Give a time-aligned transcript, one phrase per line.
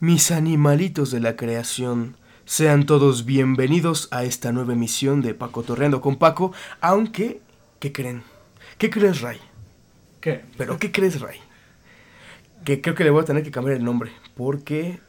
[0.00, 2.16] mis animalitos de la creación.
[2.46, 7.42] Sean todos bienvenidos a esta nueva emisión de Paco Torreando con Paco, aunque,
[7.78, 8.22] ¿qué creen?
[8.78, 9.38] ¿Qué crees, Ray?
[10.22, 10.42] ¿Qué?
[10.56, 11.38] ¿Pero qué crees, Ray?
[12.64, 15.00] Que creo que le voy a tener que cambiar el nombre, porque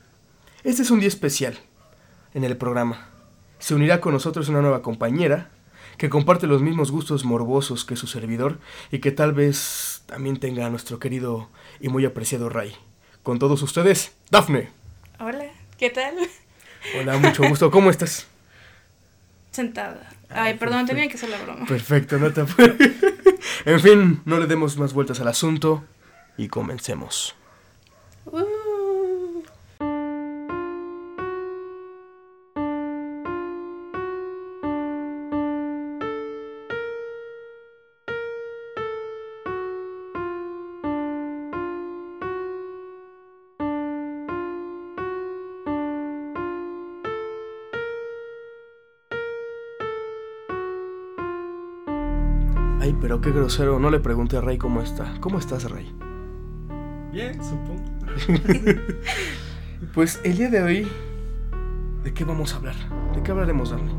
[0.65, 1.57] este es un día especial
[2.33, 3.07] en el programa.
[3.59, 5.51] Se unirá con nosotros una nueva compañera
[5.97, 8.59] que comparte los mismos gustos morbosos que su servidor
[8.91, 11.47] y que tal vez también tenga a nuestro querido
[11.79, 12.75] y muy apreciado Ray.
[13.23, 14.80] Con todos ustedes, Dafne.
[15.23, 15.45] Hola,
[15.77, 16.15] ¿qué tal?
[16.99, 17.69] Hola, mucho gusto.
[17.69, 18.25] ¿Cómo estás?
[19.51, 20.09] Sentada.
[20.29, 21.67] Ay, perdón, tenía que hacer la broma.
[21.67, 22.41] Perfecto, no te
[23.65, 25.83] En fin, no le demos más vueltas al asunto
[26.37, 27.35] y comencemos.
[53.21, 53.79] Qué grosero.
[53.79, 55.13] No le pregunté a Ray cómo está.
[55.19, 55.93] ¿Cómo estás, Ray?
[57.11, 57.83] Bien, supongo.
[59.95, 60.87] Pues el día de hoy,
[62.03, 62.75] ¿de qué vamos a hablar?
[63.15, 63.91] ¿De qué hablaremos, Dafne?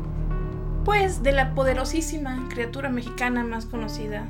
[0.85, 4.25] Pues de la poderosísima criatura mexicana más conocida,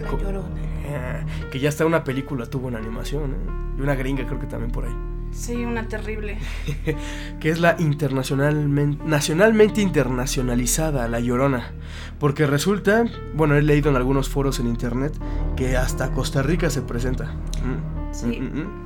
[0.00, 0.46] la Co- Llorona.
[0.84, 3.74] Eh, que ya está una película, tuvo una animación, ¿eh?
[3.78, 4.94] Y una gringa creo que también por ahí.
[5.34, 6.38] Sí, una terrible.
[7.40, 11.72] que es la internacionalmente, nacionalmente internacionalizada, La Llorona.
[12.18, 13.04] Porque resulta,
[13.34, 15.12] bueno, he leído en algunos foros en internet
[15.56, 17.34] que hasta Costa Rica se presenta.
[17.64, 18.26] Mm, Sí.
[18.26, 18.84] mm, mm, mm.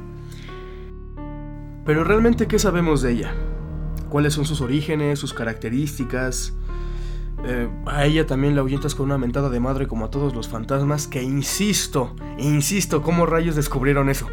[1.85, 3.35] Pero realmente, ¿qué sabemos de ella?
[4.09, 6.55] ¿Cuáles son sus orígenes, sus características?
[7.45, 10.49] Eh, a ella también la ahuyentas con una mentada de madre como a todos los
[10.49, 14.27] fantasmas, que insisto, insisto, ¿cómo rayos descubrieron eso?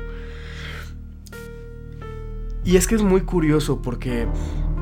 [2.66, 4.27] Y es que es muy curioso porque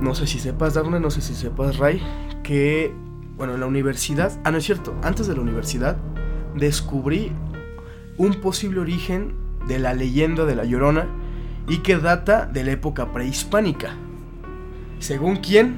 [0.02, 2.02] no sé si sepas, Darne, no sé si sepas, Ray,
[2.42, 2.94] que,
[3.38, 5.98] bueno, en la universidad, ah, no es cierto, antes de la universidad,
[6.56, 7.32] descubrí
[8.18, 9.34] un posible origen
[9.68, 11.08] de la leyenda de la Llorona
[11.68, 13.96] y que data de la época prehispánica.
[15.00, 15.76] ¿Según quién?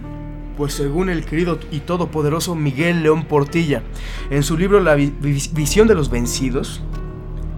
[0.58, 3.84] Pues según el querido y todopoderoso Miguel León Portilla,
[4.30, 6.82] en su libro La vi- vi- visión de los vencidos,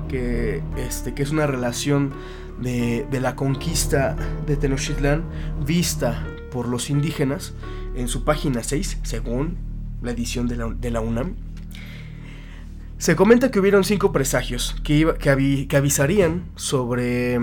[0.07, 2.11] que, este, que es una relación
[2.61, 5.23] de, de la conquista de Tenochtitlán
[5.65, 7.53] vista por los indígenas
[7.95, 9.57] en su página 6, según
[10.01, 11.35] la edición de la, de la UNAM.
[12.97, 17.39] Se comenta que hubieron cinco presagios que, iba- que, avi- que avisarían sobre,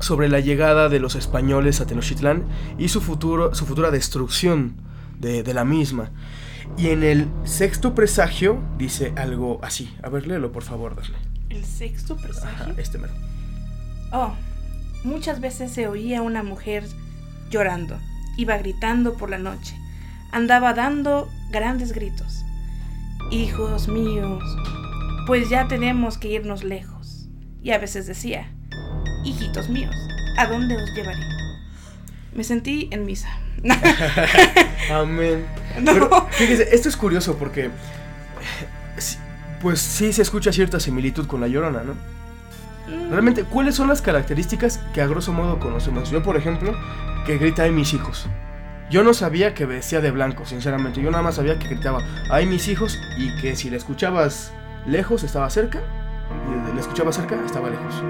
[0.00, 2.44] sobre la llegada de los españoles a Tenochtitlán
[2.78, 4.74] y su, futuro, su futura destrucción
[5.20, 6.10] de, la misma.
[6.76, 9.94] Y en el sexto presagio dice algo así.
[10.02, 11.16] A ver, léelo por favor, Dafne.
[11.56, 12.74] El sexto Ajá, presagio.
[12.76, 13.14] este mero.
[14.12, 14.34] Oh,
[15.04, 16.84] muchas veces se oía una mujer
[17.50, 17.98] llorando.
[18.36, 19.74] Iba gritando por la noche.
[20.32, 22.44] Andaba dando grandes gritos.
[23.30, 24.42] Hijos míos,
[25.26, 27.26] pues ya tenemos que irnos lejos.
[27.62, 28.52] Y a veces decía,
[29.24, 29.96] hijitos míos,
[30.36, 31.22] ¿a dónde os llevaré?
[32.34, 33.30] Me sentí en misa.
[34.90, 35.46] Amén.
[35.80, 35.92] No.
[35.92, 37.70] Pero fíjese, esto es curioso porque.
[39.66, 41.94] Pues sí se escucha cierta similitud con la llorona, ¿no?
[43.10, 46.08] Realmente, ¿cuáles son las características que a grosso modo conocemos?
[46.08, 46.72] Yo, por ejemplo,
[47.26, 48.28] que grita ay mis hijos.
[48.90, 51.02] Yo no sabía que vestía de blanco, sinceramente.
[51.02, 51.98] Yo nada más sabía que gritaba
[52.30, 54.52] ay mis hijos y que si la escuchabas
[54.86, 55.80] lejos estaba cerca
[56.48, 58.04] y la escuchabas cerca estaba lejos.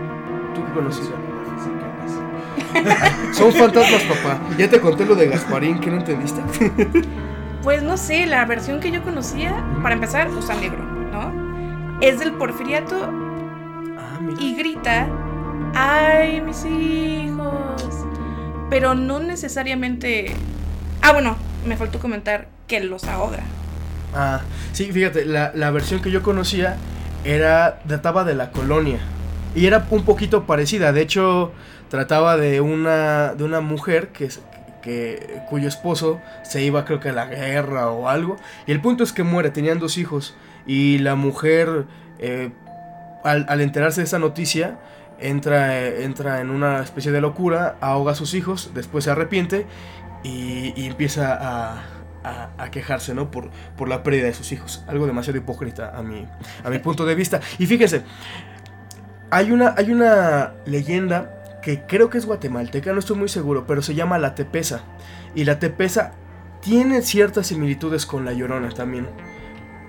[0.54, 1.08] ¿Tú qué conocías?
[3.32, 4.40] Son fantasmas, papá.
[4.58, 6.42] Ya te conté lo de Gasparín, ¿que no entendiste?
[7.62, 11.45] Pues no sé, la versión que yo conocía, para empezar, usa negro, ¿no?
[12.00, 14.40] Es del porfiriato ah, mira.
[14.40, 15.08] y grita,
[15.74, 17.82] ¡ay, mis hijos!
[18.68, 20.34] Pero no necesariamente...
[21.02, 21.36] Ah, bueno,
[21.66, 23.42] me faltó comentar que los ahoga.
[24.14, 24.40] Ah,
[24.72, 26.76] sí, fíjate, la, la versión que yo conocía
[27.24, 29.00] era databa de la colonia
[29.56, 30.92] y era un poquito parecida.
[30.92, 31.52] De hecho,
[31.88, 34.28] trataba de una de una mujer que,
[34.82, 38.36] que cuyo esposo se iba, creo que a la guerra o algo.
[38.66, 39.50] Y el punto es que muere.
[39.50, 40.34] Tenían dos hijos
[40.66, 41.86] y la mujer,
[42.18, 42.50] eh,
[43.24, 44.78] al, enterarse de esa noticia,
[45.18, 49.66] entra eh, entra en una especie de locura, ahoga a sus hijos, después se arrepiente
[50.22, 51.82] y, y empieza a,
[52.24, 53.30] a- a quejarse, ¿no?
[53.30, 54.84] Por, por la pérdida de sus hijos.
[54.88, 56.26] Algo demasiado hipócrita a mi,
[56.64, 57.40] a mi punto de vista.
[57.58, 58.02] Y fíjense,
[59.30, 63.82] hay una, hay una leyenda que creo que es guatemalteca, no estoy muy seguro, pero
[63.82, 64.82] se llama la Tepesa.
[65.34, 66.12] Y la Tepesa
[66.60, 69.08] tiene ciertas similitudes con la Llorona también.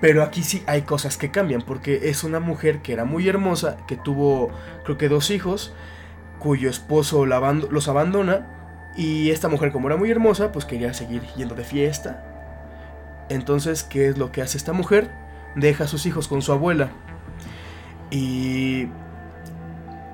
[0.00, 3.78] Pero aquí sí hay cosas que cambian, porque es una mujer que era muy hermosa,
[3.88, 4.50] que tuvo
[4.84, 5.72] creo que dos hijos,
[6.38, 8.46] cuyo esposo la los abandona
[8.96, 12.24] y esta mujer como era muy hermosa pues quería seguir yendo de fiesta.
[13.28, 15.10] Entonces, ¿qué es lo que hace esta mujer?
[15.56, 16.90] Deja a sus hijos con su abuela
[18.10, 18.88] y,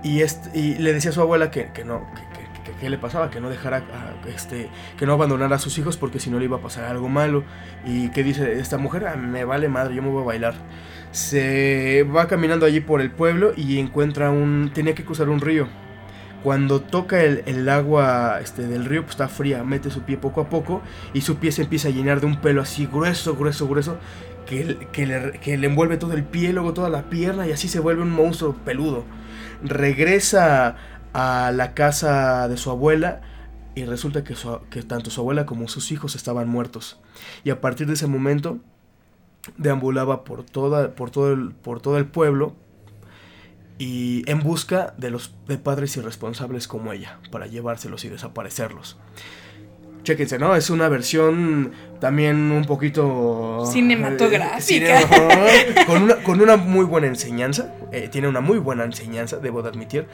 [0.03, 2.07] y, este- y le decía a su abuela que, que no,
[2.81, 4.69] que- le pasaba, que no dejara, a- este,
[4.99, 7.45] que no abandonara a sus hijos porque si no le iba a pasar algo malo.
[7.87, 10.55] Y que dice esta mujer, "Ah, me vale madre, yo me voy a bailar.
[11.13, 15.69] Se va caminando allí por el pueblo y encuentra un, tenía que cruzar un río.
[16.43, 20.43] Cuando toca el, el agua este, del río, pues está fría, mete su pie poco
[20.43, 20.83] a poco
[21.15, 23.97] y su pie se empieza a llenar de un pelo así grueso, grueso, grueso,
[24.47, 27.67] que, que, le, que le envuelve todo el pie, luego toda la pierna y así
[27.69, 29.05] se vuelve un monstruo peludo.
[29.63, 30.77] Regresa
[31.15, 33.23] a la casa de su abuela
[33.75, 34.35] y resulta que,
[34.83, 37.01] tanto su abuela como sus hijos estaban muertos.
[37.45, 38.59] Y a partir de ese momento
[39.57, 42.55] deambulaba por, toda, por, todo, el, por todo el pueblo
[43.79, 48.97] y en busca de los de padres irresponsables como ella, para llevárselos y desaparecerlos.
[50.05, 50.55] Chéquense, ¿no?
[50.55, 53.65] Es una versión también un poquito...
[53.67, 55.01] Cinematográfica.
[55.01, 55.07] eh,
[55.75, 57.75] cine- con, una, con una muy buena enseñanza.
[57.91, 60.07] eh, tiene una muy buena enseñanza, debo de admitir.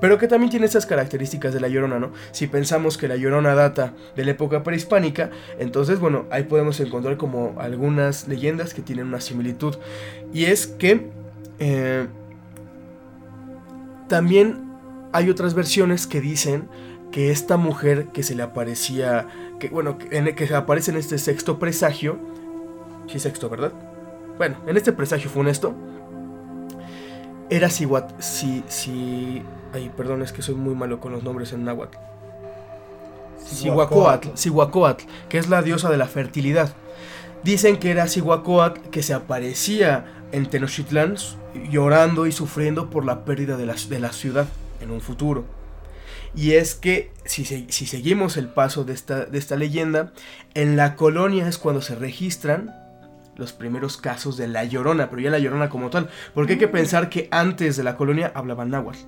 [0.00, 2.12] Pero que también tiene esas características de La Llorona, ¿no?
[2.30, 7.16] Si pensamos que La Llorona data de la época prehispánica, entonces, bueno, ahí podemos encontrar
[7.16, 9.76] como algunas leyendas que tienen una similitud.
[10.32, 11.08] Y es que...
[11.58, 12.06] eh,
[14.08, 14.68] también
[15.12, 16.68] hay otras versiones que dicen
[17.12, 19.26] que esta mujer que se le aparecía,
[19.58, 22.18] que bueno, que, en- que aparece en este sexto presagio,
[23.06, 23.72] sí sexto, ¿verdad?
[24.36, 25.74] Bueno, en este presagio funesto,
[27.50, 31.64] era Sihuat, si, si, ay, perdón, es que soy muy malo con los nombres en
[31.64, 31.96] náhuatl.
[33.44, 36.74] Sihuacoatl, Sihuacoatl, que es la diosa de la fertilidad.
[37.44, 41.14] Dicen que era Sihuacoatl que se aparecía en Tenochtitlán
[41.70, 44.46] llorando y sufriendo por la pérdida de la, de la ciudad
[44.82, 45.44] en un futuro.
[46.34, 50.12] Y es que si, si seguimos el paso de esta, de esta leyenda,
[50.54, 52.74] en la colonia es cuando se registran
[53.36, 56.10] los primeros casos de la llorona, pero ya la llorona como tal.
[56.34, 58.98] Porque hay que pensar que antes de la colonia hablaban náhuatl.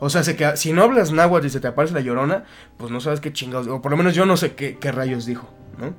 [0.00, 0.22] O sea,
[0.56, 2.44] si no hablas náhuatl y se te aparece la llorona,
[2.76, 5.26] pues no sabes qué chingados, o por lo menos yo no sé qué, qué rayos
[5.26, 5.92] dijo, ¿no?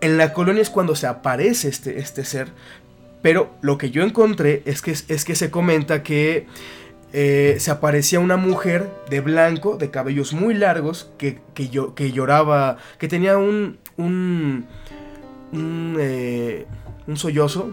[0.00, 2.52] En la colonia es cuando se aparece este, este ser,
[3.20, 6.46] pero lo que yo encontré es que, es que se comenta que
[7.12, 12.12] eh, se aparecía una mujer de blanco, de cabellos muy largos, que, que, llo- que
[12.12, 14.66] lloraba, que tenía un, un,
[15.52, 16.66] un, eh,
[17.06, 17.70] un sollozo,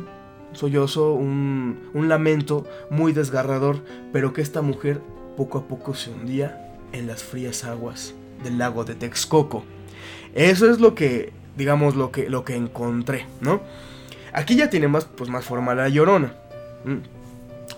[0.53, 3.83] sollozo, un, un lamento muy desgarrador,
[4.13, 5.01] pero que esta mujer
[5.35, 9.65] poco a poco se hundía en las frías aguas del lago de Texcoco.
[10.33, 13.61] Eso es lo que, digamos, lo que, lo que encontré, ¿no?
[14.31, 16.33] Aquí ya tiene más, pues, más forma la llorona.
[16.85, 16.97] Mm.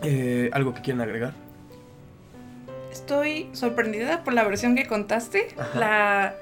[0.04, 1.34] Eh, ¿Algo que quieran agregar?
[2.98, 5.50] Estoy sorprendida por la versión que contaste.
[5.58, 5.80] Ajá.
[5.80, 6.36] La.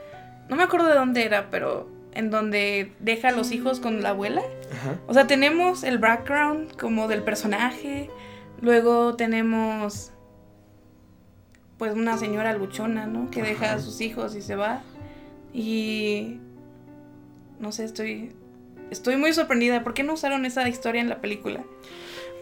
[0.49, 4.09] No me acuerdo de dónde era, pero en donde deja a los hijos con la
[4.09, 4.41] abuela.
[4.71, 4.95] Ajá.
[5.07, 8.09] O sea, tenemos el background como del personaje.
[8.61, 10.11] Luego tenemos.
[11.77, 13.29] Pues una señora luchona, ¿no?
[13.31, 14.81] Que deja a sus hijos y se va.
[15.53, 16.39] Y.
[17.59, 18.31] No sé, estoy.
[18.91, 19.83] Estoy muy sorprendida.
[19.83, 21.65] ¿Por qué no usaron esa historia en la película?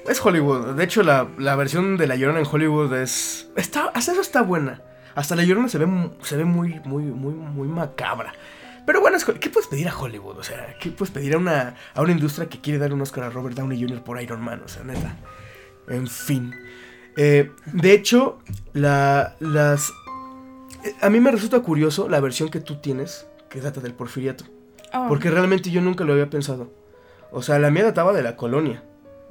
[0.07, 0.75] Es Hollywood.
[0.75, 3.49] De hecho, la, la versión de La Llorona en Hollywood es...
[3.55, 4.81] Está, hasta eso está buena.
[5.15, 5.87] Hasta La Llorona se ve,
[6.21, 8.33] se ve muy, muy, muy, muy macabra.
[8.85, 10.37] Pero bueno, es ¿qué puedes pedir a Hollywood?
[10.37, 13.23] O sea, ¿qué puedes pedir a una, a una industria que quiere dar un Oscar
[13.25, 14.03] a Robert Downey Jr.
[14.03, 14.61] por Iron Man?
[14.65, 15.15] O sea, neta.
[15.87, 16.53] En fin.
[17.15, 18.39] Eh, de hecho,
[18.73, 19.91] la, las...
[20.83, 24.43] eh, A mí me resulta curioso la versión que tú tienes, que data del porfiriato.
[24.93, 26.73] Oh, Porque realmente yo nunca lo había pensado.
[27.31, 28.83] O sea, la mía databa de la colonia.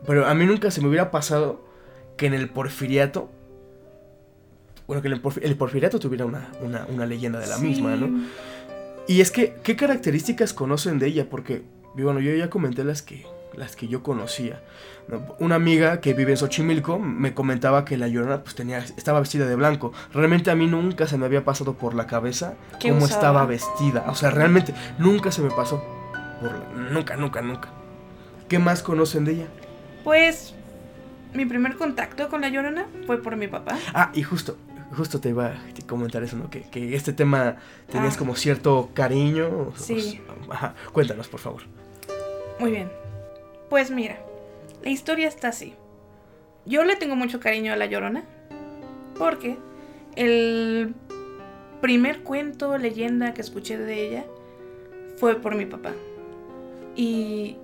[0.06, 1.64] Pero a mí nunca se me hubiera pasado
[2.16, 3.30] que en el porfiriato.
[4.87, 7.64] Bueno, que en el, el porfiriato tuviera una, una, una leyenda de la sí.
[7.66, 8.25] misma, ¿no?
[9.09, 11.26] Y es que, ¿qué características conocen de ella?
[11.30, 11.62] Porque,
[11.94, 14.61] bueno, yo ya comenté las que, las que yo conocía.
[15.09, 15.25] ¿no?
[15.40, 19.47] Una amiga que vive en Xochimilco me comentaba que la llorona pues, tenía, estaba vestida
[19.47, 19.92] de blanco.
[20.12, 23.18] Realmente a mí nunca se me había pasado por la cabeza ¿Qué cómo usaba?
[23.21, 24.04] estaba vestida.
[24.09, 25.82] O sea, realmente nunca se me pasó.
[26.40, 27.71] Por la- nunca, nunca, nunca.
[28.49, 29.47] ¿Qué más conocen de ella?
[30.04, 30.54] Pues.
[31.35, 33.78] Mi primer contacto con la llorona fue por mi papá.
[33.94, 34.59] Ah, y justo,
[34.94, 35.54] justo te iba a
[35.87, 36.50] comentar eso, ¿no?
[36.50, 37.56] Que, que este tema
[37.90, 38.18] tenías Ah.
[38.18, 39.73] como cierto cariño.
[39.76, 40.21] Sí.
[40.50, 40.75] ajá.
[40.92, 41.62] Cuéntanos, por favor.
[42.61, 42.90] Muy bien.
[43.71, 44.18] Pues mira,
[44.82, 45.73] la historia está así.
[46.66, 48.25] Yo le tengo mucho cariño a la Llorona
[49.18, 49.56] porque
[50.16, 50.94] el
[51.80, 54.25] primer cuento, leyenda que escuché de ella
[55.16, 55.92] fue por mi papá.
[56.94, 57.56] Y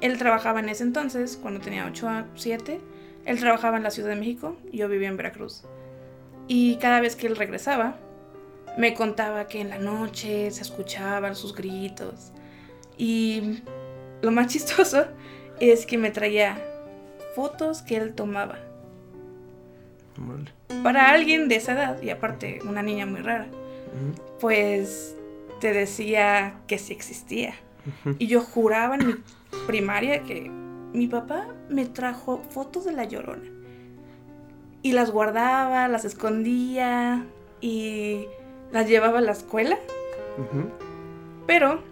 [0.00, 2.80] él trabajaba en ese entonces, cuando tenía 8 a 7,
[3.26, 5.62] él trabajaba en la Ciudad de México yo vivía en Veracruz.
[6.48, 7.96] Y cada vez que él regresaba,
[8.76, 12.32] me contaba que en la noche se escuchaban sus gritos.
[12.96, 13.62] Y
[14.22, 15.06] lo más chistoso
[15.60, 16.58] es que me traía
[17.34, 18.58] fotos que él tomaba.
[20.82, 23.46] Para alguien de esa edad, y aparte una niña muy rara,
[24.38, 25.16] pues
[25.60, 27.54] te decía que sí existía.
[28.18, 29.14] Y yo juraba en mi
[29.66, 30.50] primaria que
[30.92, 33.48] mi papá me trajo fotos de la llorona.
[34.82, 37.24] Y las guardaba, las escondía
[37.60, 38.26] y
[38.72, 39.76] las llevaba a la escuela.
[41.46, 41.82] Pero,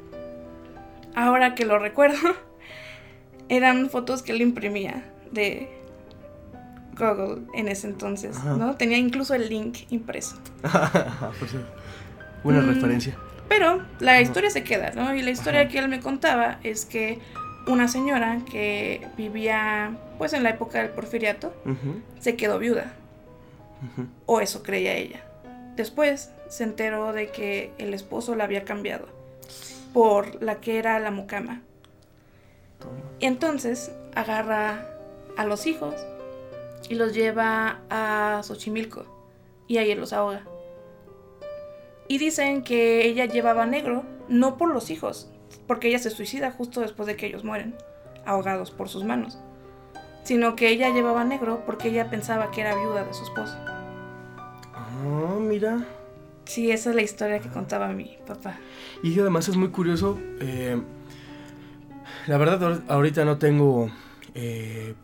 [1.14, 2.16] ahora que lo recuerdo,
[3.48, 5.68] eran fotos que él imprimía de
[6.96, 8.54] Google en ese entonces, Ajá.
[8.56, 8.76] ¿no?
[8.76, 10.36] Tenía incluso el link impreso.
[12.44, 12.66] Buena Mm.
[12.68, 13.16] referencia.
[13.48, 15.14] Pero la historia se queda, ¿no?
[15.14, 15.70] Y la historia Ajá.
[15.70, 17.18] que él me contaba es que
[17.66, 21.54] una señora que vivía, pues en la época del porfiriato,
[22.18, 22.92] se quedó viuda,
[24.26, 25.22] o eso creía ella.
[25.76, 29.06] Después se enteró de que el esposo la había cambiado
[29.92, 31.62] por la que era la mucama.
[32.78, 32.92] Toma.
[33.20, 34.86] Y entonces agarra
[35.36, 35.94] a los hijos
[36.88, 39.04] y los lleva a Xochimilco
[39.66, 40.42] y ahí los ahoga.
[42.08, 45.30] Y dicen que ella llevaba negro no por los hijos,
[45.66, 47.74] porque ella se suicida justo después de que ellos mueren,
[48.24, 49.38] ahogados por sus manos,
[50.24, 53.56] sino que ella llevaba negro porque ella pensaba que era viuda de su esposo.
[54.74, 55.84] Ah, mira.
[56.44, 58.56] Sí, esa es la historia que contaba mi papá.
[59.02, 60.18] Y además es muy curioso.
[60.40, 60.80] eh,
[62.26, 63.90] la verdad, ahor- ahorita no tengo.
[64.34, 64.94] eh,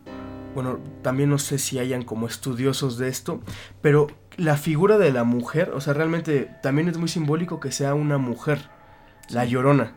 [0.55, 3.41] bueno, también no sé si hayan como estudiosos de esto.
[3.83, 7.95] Pero la figura de la mujer, o sea, realmente también es muy simbólico que sea
[7.95, 8.71] una mujer.
[9.31, 9.93] La llorona.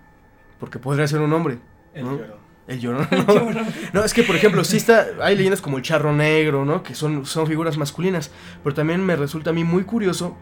[0.59, 1.59] Porque podría ser un hombre.
[1.93, 2.19] El ¿no?
[2.67, 3.07] El llorón.
[3.27, 3.61] No,
[3.93, 6.83] No, es que por ejemplo, sí está, hay leyendas como el charro negro, ¿no?
[6.83, 8.31] Que son, son figuras masculinas.
[8.63, 10.37] Pero también me resulta a mí muy curioso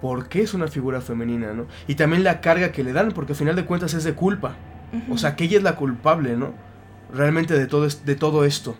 [0.00, 1.66] por qué es una figura femenina, ¿no?
[1.88, 4.56] Y también la carga que le dan, porque al final de cuentas es de culpa.
[5.10, 6.54] O sea, que ella es la culpable, ¿no?
[7.12, 8.76] Realmente de todo, de todo esto.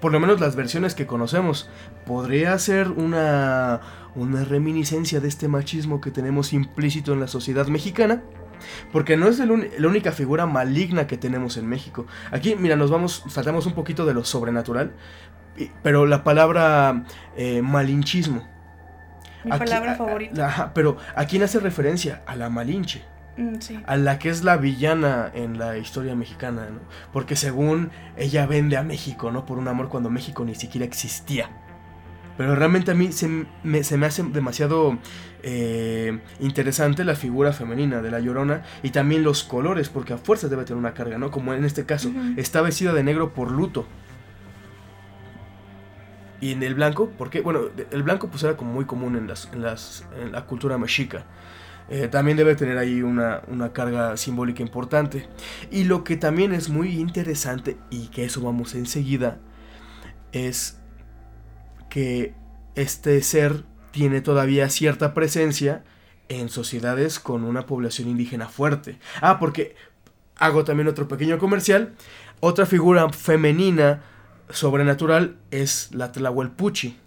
[0.00, 1.68] Por lo menos las versiones que conocemos.
[2.04, 3.80] Podría ser una,
[4.14, 8.22] una reminiscencia de este machismo que tenemos implícito en la sociedad mexicana.
[8.92, 12.06] Porque no es el la única figura maligna que tenemos en México.
[12.30, 14.92] Aquí, mira, nos vamos, saltamos un poquito de lo sobrenatural.
[15.82, 17.04] Pero la palabra
[17.36, 18.46] eh, malinchismo.
[19.44, 20.46] mi Aquí- palabra a- a- favorita.
[20.46, 22.22] ajá, pero ¿a quién hace referencia?
[22.26, 23.02] A la malinche
[23.60, 23.78] sí.
[23.86, 26.80] a la que es la villana en la historia mexicana, ¿no?
[27.12, 29.46] Porque según ella vende a México, ¿no?
[29.46, 31.50] Por un amor cuando México ni siquiera existía.
[32.36, 34.98] Pero realmente a mí se me, se me hace demasiado
[35.42, 40.48] eh, interesante la figura femenina de la llorona y también los colores, porque a fuerza
[40.48, 41.30] debe tener una carga, ¿no?
[41.30, 43.86] Como en este caso, está vestida de negro por luto.
[46.40, 49.48] Y en el blanco, porque, bueno, el blanco pues era como muy común en, las,
[49.52, 51.24] en, las, en la cultura mexica.
[51.88, 55.28] Eh, también debe tener ahí una, una carga simbólica importante.
[55.70, 59.38] Y lo que también es muy interesante, y que eso vamos enseguida,
[60.32, 60.78] es
[61.88, 62.34] que
[62.74, 65.84] este ser tiene todavía cierta presencia
[66.28, 68.98] en sociedades con una población indígena fuerte.
[69.20, 69.76] Ah, porque
[70.36, 71.94] hago también otro pequeño comercial.
[72.40, 74.02] Otra figura femenina
[74.50, 76.98] sobrenatural es la Tlahuelpuchi.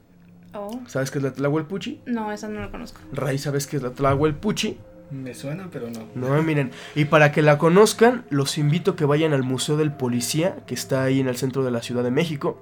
[0.53, 2.01] Oh, ¿Sabes qué es la Tlahuelpuchi?
[2.07, 2.99] no, esa no la conozco.
[3.13, 4.77] Ray, ¿sabes qué es la Tlahuelpuchi?
[5.11, 6.05] Me suena, pero no.
[6.15, 9.91] No, miren, y para que la conozcan, los invito a que vayan al Museo del
[9.91, 12.61] Policía, que está ahí en el centro de la Ciudad de México,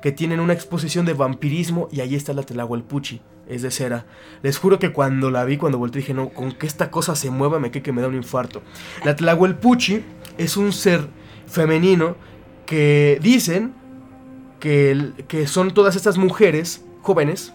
[0.00, 4.06] que tienen una exposición de vampirismo y ahí está la Telahuelpuchi, es de cera.
[4.42, 7.30] Les juro que cuando la vi, cuando volteé, dije, no, con que esta cosa se
[7.30, 8.62] mueva, me quedé que me da un infarto.
[9.04, 10.02] La Telahuelpuchi
[10.38, 11.06] es un ser
[11.48, 12.14] femenino
[12.64, 13.74] que dicen
[14.60, 17.54] que, el- que son todas estas mujeres jóvenes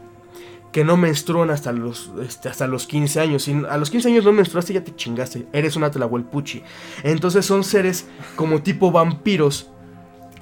[0.72, 3.44] que no menstruan hasta los, este, hasta los 15 años.
[3.44, 5.46] Si a los 15 años no menstruaste, ya te chingaste.
[5.54, 6.64] Eres una tlahuelpuchi.
[7.04, 9.70] Entonces son seres como tipo vampiros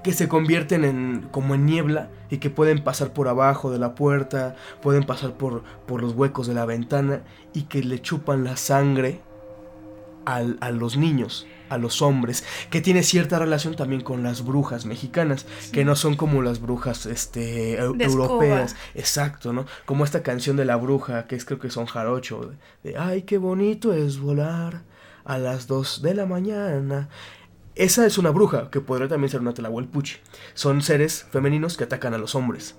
[0.03, 3.93] que se convierten en como en niebla y que pueden pasar por abajo de la
[3.93, 8.55] puerta, pueden pasar por, por los huecos de la ventana y que le chupan la
[8.55, 9.19] sangre
[10.25, 14.85] al- a los niños, a los hombres, que tiene cierta relación también con las brujas
[14.85, 18.03] mexicanas, que no son como las brujas este, escoba.
[18.03, 18.75] europeas.
[18.93, 19.65] Exacto, ¿no?
[19.85, 22.51] Como esta canción de la bruja, que es creo que son jarocho,
[22.83, 24.81] de, de, ay, qué bonito es volar
[25.23, 27.07] a las 2 de la mañana.
[27.75, 30.17] Esa es una bruja, que podría también ser una telahuelpuchi.
[30.53, 32.75] Son seres femeninos que atacan a los hombres.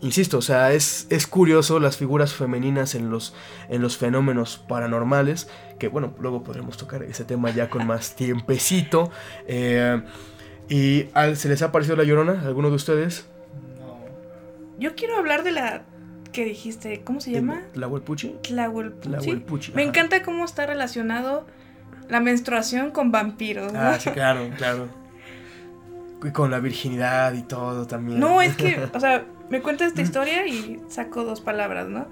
[0.00, 3.34] Insisto, o sea, es, es curioso las figuras femeninas en los,
[3.68, 5.48] en los fenómenos paranormales,
[5.80, 9.10] que bueno, luego podremos tocar ese tema ya con más tiempecito.
[9.48, 10.00] Eh,
[10.68, 13.26] ¿Y al- se les ha parecido la llorona a alguno de ustedes?
[13.80, 13.98] No.
[14.78, 15.82] Yo quiero hablar de la
[16.30, 17.62] que dijiste, ¿cómo se llama?
[17.72, 18.36] ¿Tlahuelpuchi?
[18.42, 19.08] Tlahuelpuchi.
[19.08, 21.44] Tlahuelpuchi, Me encanta cómo está relacionado
[22.08, 23.72] la menstruación con vampiros.
[23.72, 23.80] ¿no?
[23.80, 24.86] Ah, sí, claro, claro.
[26.22, 28.20] Y con la virginidad y todo también.
[28.20, 32.06] No, es que, o sea, me cuenta esta historia y saco dos palabras, ¿no?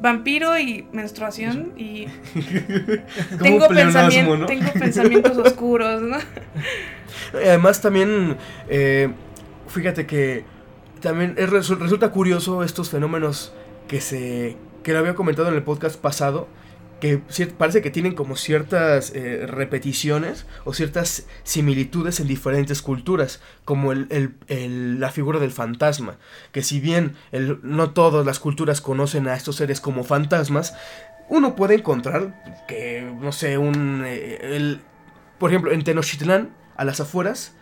[0.00, 2.06] Vampiro y menstruación y
[3.42, 3.66] tengo,
[4.46, 6.18] tengo pensamientos oscuros, ¿no?
[7.34, 8.36] Y Además también,
[8.68, 9.10] eh,
[9.68, 10.44] fíjate que
[11.00, 13.52] también es- resu- resulta curioso estos fenómenos
[13.88, 16.48] que se que lo había comentado en el podcast pasado,
[17.02, 17.20] que
[17.58, 24.36] parece que tienen como ciertas eh, repeticiones o ciertas similitudes en diferentes culturas, como el,
[24.46, 26.18] la figura del fantasma,
[26.52, 27.16] que si bien
[27.64, 30.76] no todas las culturas conocen a estos seres como fantasmas,
[31.28, 34.04] uno puede encontrar que, no sé, un...
[34.06, 34.78] eh,
[35.40, 37.56] por ejemplo, en Tenochtitlán, a las afueras,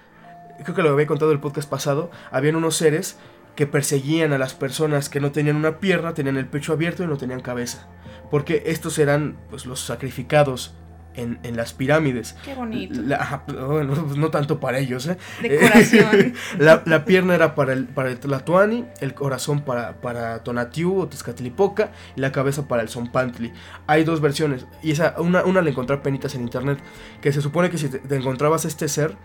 [0.64, 3.16] creo que lo había contado el podcast pasado, habían unos seres
[3.60, 7.06] que perseguían a las personas que no tenían una pierna, tenían el pecho abierto y
[7.06, 7.88] no tenían cabeza.
[8.30, 10.74] Porque estos eran pues, los sacrificados
[11.14, 12.36] en, en las pirámides.
[12.42, 12.98] Qué bonito.
[13.02, 15.18] La- pues, no tanto para ellos, ¿eh?
[15.42, 16.32] Decoración.
[16.58, 21.08] La, la pierna era para el, para el Tlatoani, el corazón para, para Tonatiuh o
[21.08, 23.52] Tezcatlipoca y la cabeza para el Zompantli.
[23.86, 26.78] Hay dos versiones y esa, una, una la encontré penitas en internet,
[27.20, 29.16] que se supone que si te, te encontrabas este ser,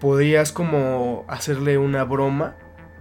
[0.00, 2.56] podías como hacerle una broma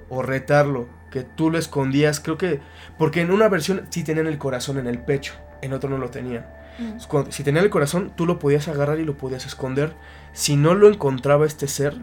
[0.10, 2.60] o retarlo, que tú lo escondías, creo que,
[2.98, 6.10] porque en una versión sí tenían el corazón en el pecho, en otro no lo
[6.10, 6.46] tenían.
[6.78, 7.04] Mm.
[7.08, 9.94] Cuando- si tenía el corazón, tú lo podías agarrar y lo podías esconder.
[10.34, 11.96] Si no lo encontraba este ser,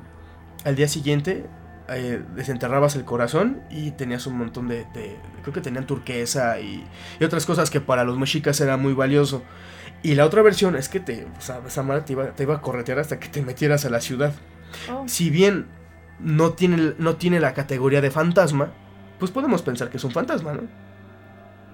[0.64, 1.46] al día siguiente
[1.88, 6.84] eh, desenterrabas el corazón y tenías un montón de, de- creo que tenían turquesa y,
[7.20, 9.42] y otras cosas que para los mexicas era muy valioso.
[10.02, 12.56] Y la otra versión es que te, o sea, esa madre te iba, te iba
[12.56, 14.32] a corretear hasta que te metieras a la ciudad.
[14.92, 15.66] Oh, Si bien
[16.20, 18.70] no tiene, no tiene la categoría de fantasma,
[19.18, 20.62] pues podemos pensar que es un fantasma, ¿no?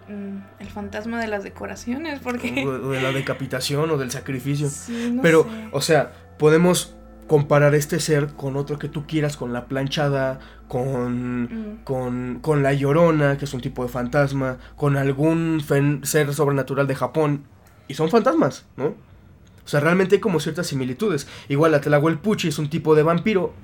[0.08, 2.64] mm, el fantasma de las decoraciones, porque...
[2.66, 4.68] O de la decapitación o del sacrificio.
[4.70, 5.48] Sí, no Pero, sé.
[5.72, 6.94] o sea, podemos
[7.28, 11.84] comparar este ser con otro que tú quieras, con la planchada, con, Mm.
[11.84, 15.62] con, con la llorona, que es un tipo de fantasma, con algún
[16.02, 17.44] ser sobrenatural de Japón,
[17.88, 18.86] y son fantasmas, ¿no?
[18.86, 21.28] O sea, realmente hay como ciertas similitudes.
[21.48, 23.54] Igual la Tlahuelpuchi es un tipo de vampiro,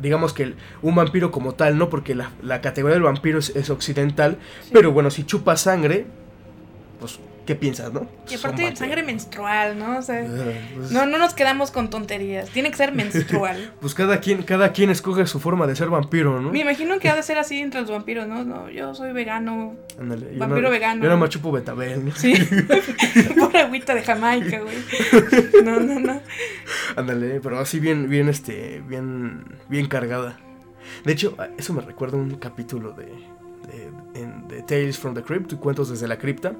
[0.00, 1.88] digamos que un vampiro como tal, ¿no?
[1.88, 4.70] Porque la, la categoría del vampiro es, es occidental, Sí.
[4.72, 6.06] pero bueno, si chupa sangre,
[6.98, 8.06] pues, ¿qué piensas, no?
[8.28, 8.78] Y aparte, vampiros.
[8.78, 9.98] sangre menstrual, ¿no?
[9.98, 12.48] O sea, Eh, pues- no, no nos quedamos con tonterías.
[12.50, 13.72] Tiene que ser menstrual.
[13.80, 16.50] Pues cada quien, cada quien escoge su forma de ser vampiro, ¿no?
[16.50, 18.44] Me imagino que ha de ser así entre los vampiros, ¿no?
[18.44, 19.74] No, yo soy vegano.
[19.98, 21.02] Ándale, yo vampiro no- vegano.
[21.02, 22.14] Yo nada más chupo betabel, ¿no?
[22.14, 22.34] Sí.
[23.38, 24.76] Por agüita de Jamaica, güey.
[25.64, 26.20] No, no, no.
[26.96, 30.38] Ándale, pero así bien, bien, este, bien, bien cargada.
[31.04, 35.22] De hecho, a- eso me recuerda un capítulo de, de, en- de Tales from the
[35.22, 36.52] Crypt, Cuentos desde la cripta,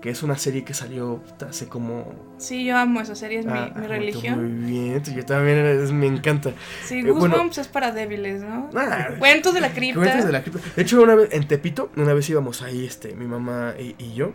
[0.00, 2.14] que es una serie que salió hace como...
[2.38, 4.60] Sí, yo amo esa serie, es mi, ah, mi ah, religión.
[4.62, 6.52] Muy bien, yo también, es- me encanta.
[6.84, 7.20] Sí, Eh, bueno.
[7.34, 8.70] Goosebumps es para débiles, ¿no?
[8.74, 10.00] Ah, Cuentos de la cripta.
[10.00, 10.60] Cuentos de la cripta.
[10.74, 14.14] De hecho, una vez en Tepito, una vez íbamos ahí, este, mi mamá y, y
[14.14, 14.32] yo,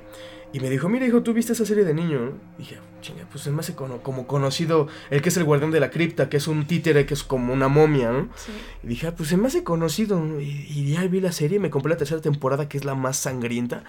[0.56, 2.32] y me dijo, mira, hijo, tú viste esa serie de niño, ¿no?
[2.58, 5.90] Dije, chinga, pues es más cono- como conocido el que es el guardián de la
[5.90, 8.30] cripta, que es un títere que es como una momia, ¿no?
[8.36, 8.52] Sí.
[8.84, 10.20] Y dije, ah, pues se me hace conocido.
[10.20, 10.40] ¿no?
[10.40, 13.18] Y, y ya vi la serie, me compré la tercera temporada, que es la más
[13.18, 13.84] sangrienta.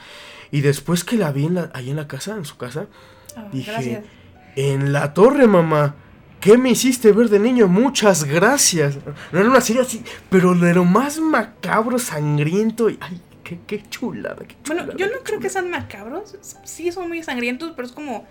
[0.51, 2.87] Y después que la vi en la, ahí en la casa, en su casa,
[3.37, 4.05] Ah, Dije, gracias.
[4.57, 5.95] en la torre, mamá.
[6.41, 7.67] ¿Qué me hiciste ver de niño?
[7.69, 8.97] Muchas gracias.
[9.33, 12.89] No era una serie así, pero de lo más macabro, sangriento.
[12.89, 14.37] Y, ay, qué, qué chulada.
[14.47, 16.37] qué Bueno, chulada, yo no creo que sean macabros.
[16.65, 18.27] Sí, son muy sangrientos, pero es como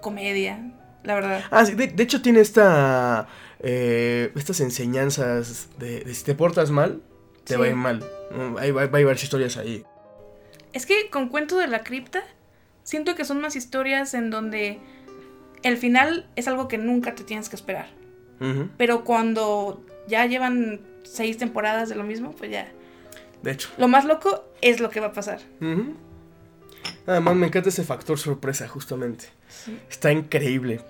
[0.00, 1.44] comedia, la verdad.
[1.50, 3.26] Ah, sí, de, de hecho tiene esta.
[3.60, 7.02] eh, estas enseñanzas de, de si te portas mal,
[7.44, 7.60] te Sí.
[7.60, 8.04] va a ir mal.
[8.30, 8.58] ¿no?
[8.58, 9.84] Hay, va, va a haber varias historias ahí.
[10.72, 12.22] Es que con Cuento de la Cripta,
[12.84, 14.78] siento que son más historias en donde
[15.62, 17.88] el final es algo que nunca te tienes que esperar.
[18.78, 22.72] Pero cuando ya llevan seis temporadas de lo mismo, pues ya.
[23.42, 23.70] De hecho.
[23.78, 25.40] Lo más loco es lo que va a pasar.
[25.60, 25.94] Ujú.
[27.06, 29.26] Además, me encanta ese factor sorpresa, justamente.
[29.48, 29.78] Sí.
[29.88, 30.80] Está increíble.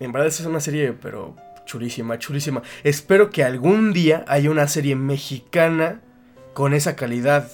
[0.00, 2.62] En verdad, esa es una serie, pero chulísima, chulísima.
[2.84, 6.00] Espero que algún día haya una serie mexicana
[6.54, 7.50] con esa calidad.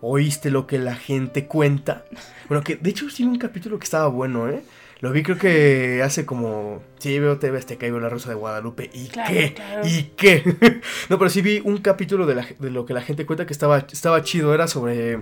[0.00, 2.04] ¿Oíste lo que la gente cuenta?
[2.48, 4.62] Bueno, que de hecho vi un capítulo que estaba bueno, ¿eh?
[5.00, 6.82] Lo vi creo que hace como...
[6.98, 8.90] Sí, veo TV Azteca y veo La Rosa de Guadalupe.
[8.94, 9.52] ¿Y Claro, qué?
[9.54, 9.86] claro.
[9.86, 10.42] ¿Y qué?
[11.10, 13.52] no, pero sí vi un capítulo de, la- de lo que la gente cuenta que
[13.52, 14.54] estaba, estaba chido.
[14.54, 15.20] Era sobre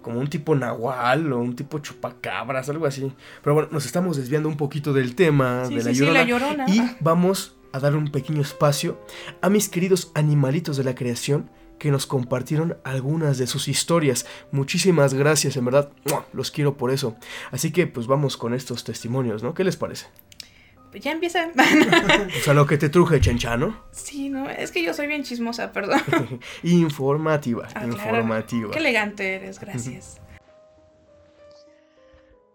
[0.00, 3.12] como un tipo nahual o un tipo chupacabras, algo así.
[3.42, 6.18] Pero bueno, nos estamos desviando un poquito del tema Sí, de la sí, sí, llorona.
[6.20, 6.64] la llorona.
[6.68, 8.98] Y vamos a dar un pequeño espacio
[9.42, 14.26] a mis queridos animalitos de la creación que nos compartieron algunas de sus historias.
[14.50, 15.90] Muchísimas gracias, en verdad,
[16.32, 17.16] los quiero por eso.
[17.50, 19.54] Así que pues vamos con estos testimonios, ¿no?
[19.54, 20.06] ¿Qué les parece?
[20.90, 21.48] Pues ya empieza.
[22.40, 23.84] o sea, lo que te truje, Chenchano.
[23.90, 26.00] Sí, no, es que yo soy bien chismosa, perdón.
[26.62, 28.70] informativa, Ah, informativa.
[28.70, 30.20] Qué elegante eres, gracias.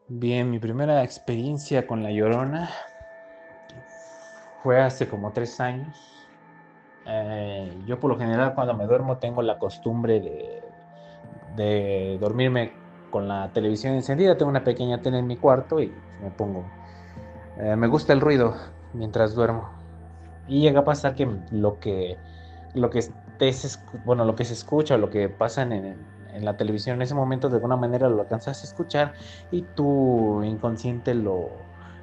[0.08, 2.70] Bien, mi primera experiencia con La Llorona
[4.62, 5.96] fue hace como tres años.
[7.06, 10.22] Eh, yo por lo general cuando me duermo tengo la costumbre
[11.56, 12.74] de, dormirme
[13.10, 14.38] con la televisión encendida.
[14.38, 16.63] Tengo una pequeña tele en mi cuarto y me pongo...
[17.58, 18.56] eh, me gusta el ruido
[18.94, 19.70] mientras duermo.
[20.48, 22.18] Y llega a pasar que lo que,
[22.74, 25.74] lo que, estés bueno, lo que se escucha o lo que pasa en,
[26.34, 29.13] en la televisión en ese momento de alguna manera lo alcanzas a escuchar
[29.52, 31.50] y tu inconsciente lo,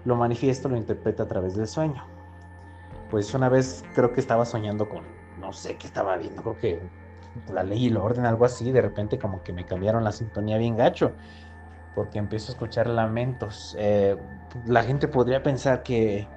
[0.05, 2.03] lo manifiesta, lo interpreta a través del sueño.
[3.11, 5.03] Pues una vez creo que estaba soñando con,
[5.39, 6.81] no sé qué estaba viendo, creo que
[7.53, 10.59] la ley y el orden, algo así, de repente como que me cambiaron la sintonía
[10.59, 11.13] bien gacho,
[11.95, 13.77] porque empiezo a escuchar lamentos.
[13.79, 14.17] Eh,
[14.67, 16.29] la gente podría pensar que,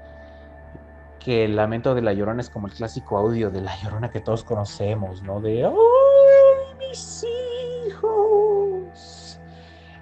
[1.19, 4.19] que el lamento de la llorona es como el clásico audio de la llorona que
[4.19, 5.41] todos conocemos, ¿no?
[5.41, 5.73] De, ¡ay,
[6.79, 7.25] mis
[7.87, 9.39] hijos!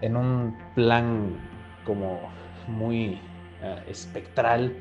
[0.02, 1.38] En un plan
[1.86, 2.20] como
[2.68, 3.22] muy
[3.62, 4.76] eh, espectral,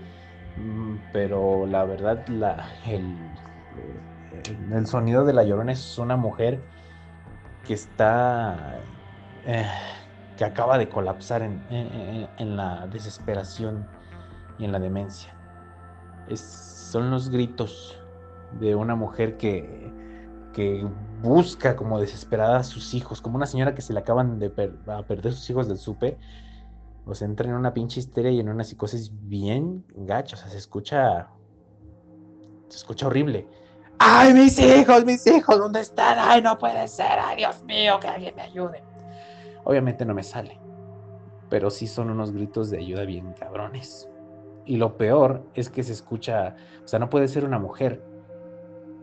[1.13, 3.17] pero la verdad la, el,
[4.73, 6.61] el- sonido de la llorona es una mujer
[7.67, 8.81] que está,
[9.45, 9.67] eh,
[10.37, 13.87] que acaba de colapsar en, en- la desesperación
[14.59, 15.35] y en la demencia.
[16.29, 16.41] Es-
[16.91, 17.97] son los gritos
[18.59, 19.93] de una mujer que,
[20.53, 20.85] que
[21.23, 24.47] busca como desesperada a sus hijos, como una señora que se le acaban de
[24.87, 26.19] a perder sus hijos del súper.
[27.11, 30.37] O sea, entra en una pinche histeria y en una psicosis bien gacha.
[30.37, 31.29] O sea, se escucha.
[32.69, 33.47] Se escucha horrible.
[33.99, 35.59] ¡Ay, mis hijos, mis hijos!
[35.59, 36.17] ¿Dónde están?
[36.19, 37.19] ¡Ay, no puede ser!
[37.21, 38.83] ¡Ay, Dios mío, que alguien me ayude!
[39.65, 40.59] Obviamente no me sale.
[41.51, 44.09] Pero sí son unos gritos de ayuda bien cabrones.
[44.65, 46.55] Y lo peor es que se escucha.
[46.85, 48.03] O sea, no puede ser una mujer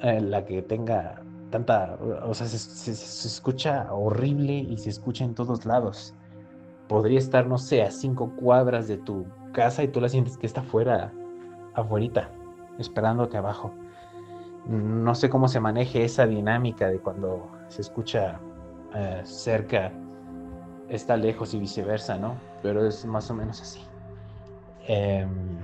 [0.02, 1.98] eh, la que tenga tanta.
[2.24, 6.16] O sea, se, se- se escucha horrible y se escucha en todos lados
[6.88, 10.46] podría estar, no sé, a cinco cuadras de tu casa y tú la sientes que
[10.46, 11.12] está afuera,
[11.74, 12.30] afuerita,
[12.80, 13.72] esperándote abajo.
[14.68, 18.40] No sé cómo se maneje esa dinámica de cuando se escucha
[18.94, 19.92] eh, cerca,
[20.90, 22.36] está lejos y viceversa, ¿no?
[22.62, 23.82] Pero es más o menos así.
[24.88, 25.60] Em,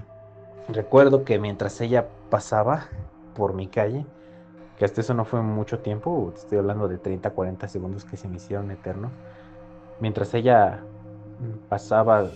[0.70, 2.88] recuerdo que mientras ella pasaba
[3.36, 4.06] por mi calle,
[4.78, 8.28] que hasta eso no fue mucho tiempo, estoy hablando de 30, 40 segundos que se
[8.28, 9.12] me hicieron eternos,
[10.00, 10.82] mientras ella
[11.70, 12.30] pasaba,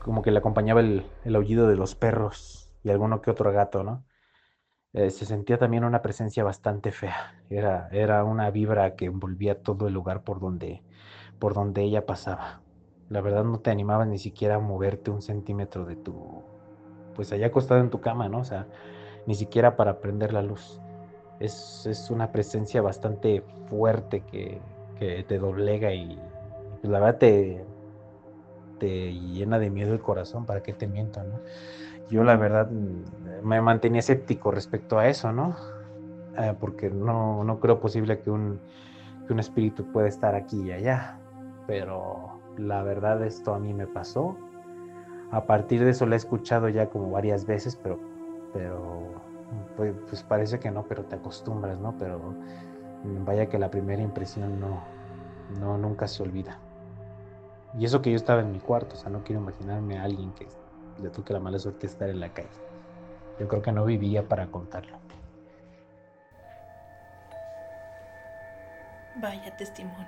[0.00, 3.82] como que le acompañaba el, el aullido de los perros y alguno que otro gato,
[3.84, 4.04] ¿no?
[4.94, 7.34] Eh, se sentía también una presencia bastante fea.
[7.50, 10.82] Era, era una vibra que envolvía todo el lugar por donde,
[11.40, 12.62] por donde ella pasaba.
[13.08, 16.42] La verdad no te animabas ni siquiera a moverte un centímetro de tu,
[17.16, 18.38] pues allá acostado en tu cama, ¿no?
[18.38, 18.66] O sea,
[19.26, 20.80] ni siquiera para prender la luz.
[21.40, 24.60] Es, es una presencia bastante fuerte que,
[24.98, 26.16] que te doblega y
[26.80, 27.64] pues, la verdad te,
[28.84, 31.40] te llena de miedo el corazón, ¿para qué te miento, no?
[32.10, 35.56] Yo la verdad mm, me mantenía escéptico respecto a eso, ¿no?
[36.36, 38.60] Eh, porque no, no creo posible que un,
[39.26, 41.18] que un espíritu pueda estar aquí y allá.
[41.66, 44.36] Pero la verdad esto a mí me pasó.
[45.30, 47.98] A partir de eso lo he escuchado ya como varias veces, pero,
[48.52, 49.14] pero
[49.78, 51.94] pues, pues parece que no, pero te acostumbras, ¿no?
[51.98, 52.18] Pero
[53.04, 54.82] mm, vaya que la primera impresión no,
[55.58, 56.58] no nunca se olvida.
[57.78, 60.32] Y eso que yo estaba en mi cuarto, o sea, no quiero imaginarme a alguien
[60.32, 60.46] que
[61.02, 62.48] le toque la mala suerte de estar en la calle.
[63.40, 64.96] Yo creo que no vivía para contarlo.
[69.16, 70.06] Vaya testimonio.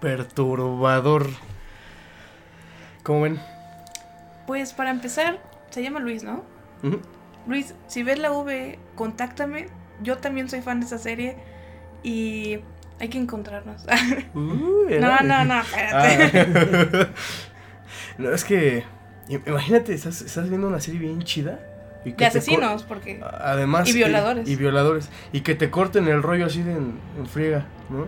[0.00, 1.26] Perturbador.
[3.02, 3.40] ¿Cómo ven?
[4.46, 6.42] Pues para empezar, se llama Luis, ¿no?
[7.46, 9.68] Luis, si ves la V, contáctame.
[10.02, 11.36] Yo también soy fan de esa serie
[12.02, 12.60] y
[13.00, 13.84] hay que encontrarnos.
[14.34, 14.38] Uh,
[15.00, 16.48] no, no, no, espérate.
[17.04, 17.08] Ah.
[18.18, 18.84] no, es que.
[19.28, 21.60] im- Imagínate, estás, estás viendo una serie bien chida.
[22.04, 23.20] y que De asesinos, porque...
[23.40, 23.88] Además.
[23.88, 24.48] Y violadores.
[24.48, 25.10] Y, violadores.
[25.32, 28.06] Y que te corten el rollo así de en, en friega, ¿no?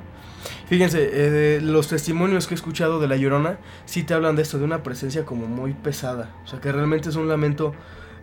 [0.69, 4.43] Fíjense, eh, de los testimonios que he escuchado de La Llorona, sí te hablan de
[4.43, 6.31] esto, de una presencia como muy pesada.
[6.45, 7.75] O sea, que realmente es un lamento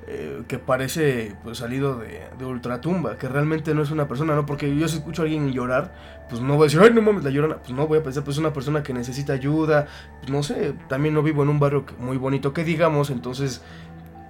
[0.07, 4.45] eh, que parece pues salido de, de ultratumba, que realmente no es una persona, ¿no?
[4.45, 5.93] Porque yo si escucho a alguien llorar,
[6.29, 7.57] pues no voy a decir, ay, no mames, La Llorona.
[7.57, 9.87] Pues no voy a pensar, pues es una persona que necesita ayuda.
[10.19, 13.61] Pues no sé, también no vivo en un barrio muy bonito que digamos, entonces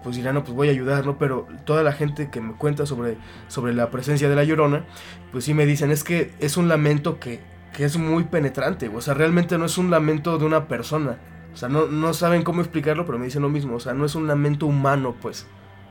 [0.04, 1.18] pues dirán, no, pues voy a ayudar, ¿no?
[1.18, 4.86] Pero toda la gente que me cuenta sobre, sobre la presencia de la llorona,
[5.32, 7.40] pues sí me dicen, es que es un lamento que,
[7.76, 11.18] que es muy penetrante, o sea, realmente no es un lamento de una persona.
[11.56, 13.78] O sea, no, no saben cómo explicarlo, pero me dicen lo mismo.
[13.78, 15.48] O sea, no es un lamento humano, pues.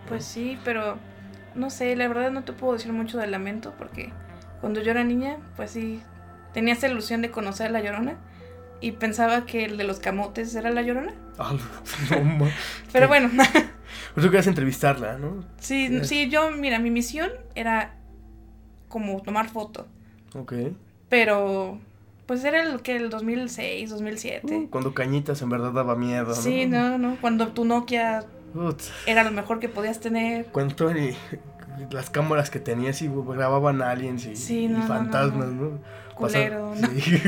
[0.09, 0.99] Pues sí, pero
[1.55, 4.13] no sé, la verdad no te puedo decir mucho del lamento porque
[4.61, 6.03] cuando yo era niña, pues sí,
[6.53, 8.17] tenía esa ilusión de conocer a la llorona
[8.81, 11.13] y pensaba que el de los camotes era la llorona.
[11.39, 12.47] Ah, no,
[12.93, 13.29] Pero bueno,
[14.15, 15.45] Pues tú querías entrevistarla, ¿no?
[15.59, 16.05] sí, Sí.
[16.05, 17.97] sí, yo, mira, mi misión era
[18.89, 19.89] como tomar foto,
[20.37, 20.53] Ok.
[21.09, 21.81] pero
[22.27, 24.55] pues era el que el 2006, 2007.
[24.57, 26.35] Uh, Cuando Cañitas en verdad daba miedo, ¿no?
[26.35, 28.25] Sí, no, no, cuando tu Nokia
[29.07, 30.47] Era lo mejor que podías tener.
[30.67, 31.17] Estaban y-
[31.91, 35.65] las cámaras que tenías y grababan aliens y, Sí, y no, no, no, fantasmas, no.
[35.71, 35.79] ¿no?
[36.15, 36.87] Culero, ¿no?
[36.89, 37.21] sí.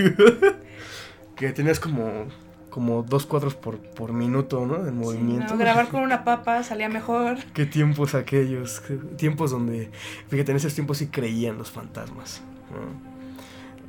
[1.37, 2.27] que tenías como,
[2.71, 4.77] como dos cuadros por, por minuto, ¿no?
[4.87, 5.55] En Sí, movimiento.
[5.55, 7.39] no, grabar con una papa salía mejor.
[7.55, 8.83] Qué tiempos aquellos,
[9.17, 9.91] tiempos donde,
[10.29, 12.41] fíjate, en esos tiempos sí creían los fantasmas.
[12.71, 13.06] ¿no?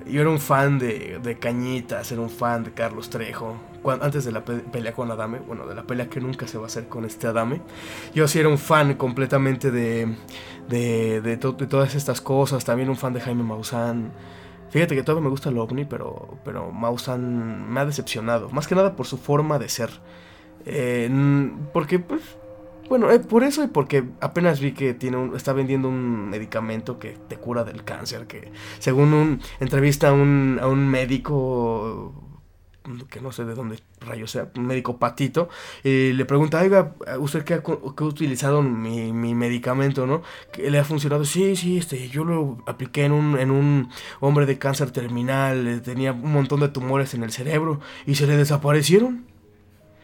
[0.09, 3.55] Yo era un fan de, de Cañitas, era un fan de Carlos Trejo.
[4.01, 6.65] Antes de la pe- pelea con Adame, bueno, de la pelea que nunca se va
[6.65, 7.61] a hacer con este Adame,
[8.13, 10.13] yo sí era un fan completamente de,
[10.67, 12.65] de, de, to- de todas estas cosas.
[12.65, 14.11] También un fan de Jaime Maussan.
[14.69, 18.49] Fíjate que todavía me gusta el ovni, pero, pero Maussan me ha decepcionado.
[18.49, 19.89] Más que nada por su forma de ser.
[20.65, 21.09] Eh,
[21.71, 22.21] porque, pues,
[22.89, 26.99] bueno, eh, por eso y porque apenas vi que tiene un- está vendiendo un medicamento
[26.99, 32.23] que te cura del cáncer, que según un entrevista a un, a un médico
[33.09, 35.49] que no sé de dónde rayos sea, un médico patito,
[35.83, 40.21] y le pregunta, oiga, ¿usted qué ha, qué ha utilizado mi, mi medicamento, no?
[40.53, 41.25] ¿Que le ha funcionado?
[41.25, 43.89] Sí, sí, este, yo lo apliqué en un, en un
[44.21, 48.25] hombre de cáncer terminal, eh, tenía un montón de tumores en el cerebro, y se
[48.25, 49.25] le desaparecieron.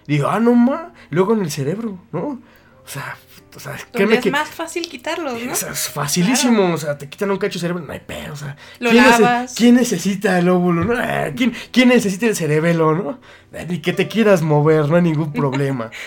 [0.05, 2.41] Digo, ah, no ma, luego en el cerebro, ¿no?
[2.85, 3.17] O sea,
[3.55, 5.51] o sea, Donde es que más fácil quitarlos, ¿no?
[5.51, 8.33] o sea, es facilísimo, o sea, te quitan un cacho de cerebro, no hay pedo,
[8.33, 9.53] o sea, Lo ¿quién, nece- lavas.
[9.55, 10.93] ¿quién necesita el óvulo, no?
[10.97, 13.19] Ah, ¿Quién, quién necesita el cerebelo, no?
[13.53, 15.91] Ah, Ni que te quieras mover, no hay ningún problema.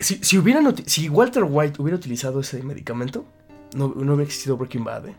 [0.00, 3.26] Si, si hubieran, si Walter White hubiera utilizado ese medicamento,
[3.74, 5.14] no, no hubiera existido Breaking Bad, ¿eh?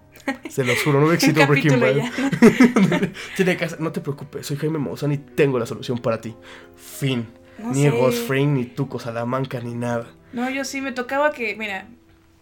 [0.50, 1.98] Se lo juro, no hubiera existido Breaking Bad.
[3.36, 6.34] Tiene hacer- no te preocupes, soy Jaime Maussan y tengo la solución para ti.
[6.78, 7.28] Fin.
[7.58, 7.90] No ni sé.
[7.90, 10.08] Ghost Fring, ni Tuco Salamanca, ni nada.
[10.34, 11.86] No, yo sí me tocaba que, mira,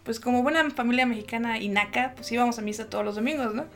[0.04, 3.66] pues como buena familia mexicana y naca, pues íbamos a misa todos los domingos, ¿no?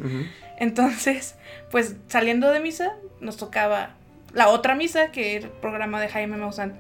[0.59, 1.35] Entonces,
[1.71, 3.91] pues saliendo de misa, nos tocaba
[4.33, 6.75] la otra misa, que era el programa de Jaime Maussan.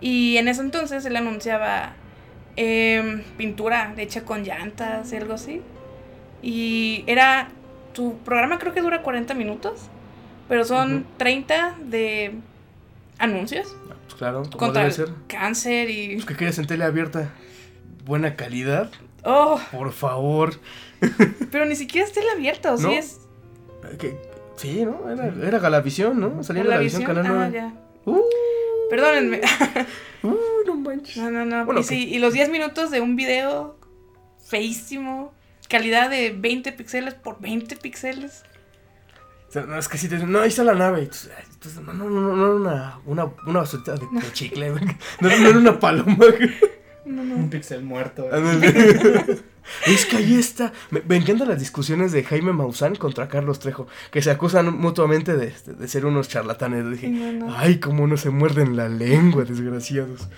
[0.00, 1.94] Y en ese entonces él anunciaba
[2.56, 5.62] em, pintura hecha con llantas y algo así.
[6.42, 7.48] Y era,
[7.94, 9.88] su programa creo que dura 40 minutos,
[10.48, 11.04] pero son Ujú.
[11.16, 12.34] 30 de
[13.18, 13.74] anuncios
[14.08, 15.08] Pues claro, como contra debe el ser.
[15.28, 16.14] cáncer y...
[16.14, 17.30] Pues, ¿Qué quieres en tele abierta?
[18.04, 18.90] Buena calidad,
[19.24, 20.54] Oh, por favor.
[21.50, 22.88] pero ni siquiera es tele abierta, ¿o ¿No?
[22.90, 23.20] sí es
[23.98, 24.16] que-
[24.56, 25.10] sí, ¿no?
[25.10, 26.42] Era, era Galavisión, ¿no?
[26.42, 27.16] Salía Galavisión, visión?
[27.16, 27.52] Canal Ah, 9.
[27.52, 27.72] ya.
[28.10, 28.22] Uh,
[28.90, 29.40] Perdónenme.
[30.22, 31.16] uh, no manches.
[31.18, 31.64] No, no, no.
[31.66, 33.76] Bueno, y, sí, y los 10 minutos de un video
[34.46, 35.32] feísimo,
[35.68, 38.44] calidad de 20 píxeles por 20 píxeles.
[39.48, 41.00] O sea, no, es que si te dicen, no, ahí está la nave.
[41.00, 44.70] Ay, entonces, no, no, no, no, no era una, una, una basurita de, de chicle,
[44.70, 44.84] güey.
[45.20, 46.14] No, no era una paloma.
[46.16, 46.50] güey.
[47.06, 47.50] No, Un no.
[47.50, 48.26] pixel muerto.
[49.86, 50.72] Es que ahí está.
[50.90, 55.36] Me, me encantan las discusiones de Jaime Maussan contra Carlos Trejo, que se acusan mutuamente
[55.36, 56.90] de, de ser unos charlatanes.
[56.90, 57.54] Dije, No, no.
[57.58, 60.28] ay, cómo no se muerden la lengua, desgraciados.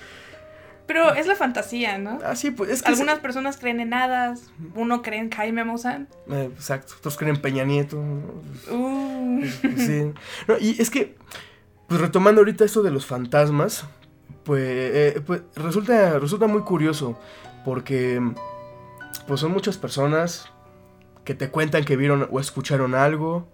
[0.91, 2.19] Pero es la fantasía, ¿no?
[2.25, 2.89] Ah, sí, pues es que.
[2.89, 6.09] Algunas personas creen en hadas, uno cree en Jaime Maussan.
[6.29, 7.97] Eh, exacto, otros creen en Peña Nieto.
[7.97, 9.45] Uh.
[9.77, 10.13] Sí.
[10.49, 11.17] No, y es que,
[11.87, 13.85] pues retomando ahorita esto de los fantasmas,
[14.43, 17.17] pues, eh, pues resulta, resulta muy curioso,
[17.65, 18.21] porque
[19.29, 20.51] pues son muchas personas
[21.25, 23.49] que te cuentan que vieron o escucharon algo,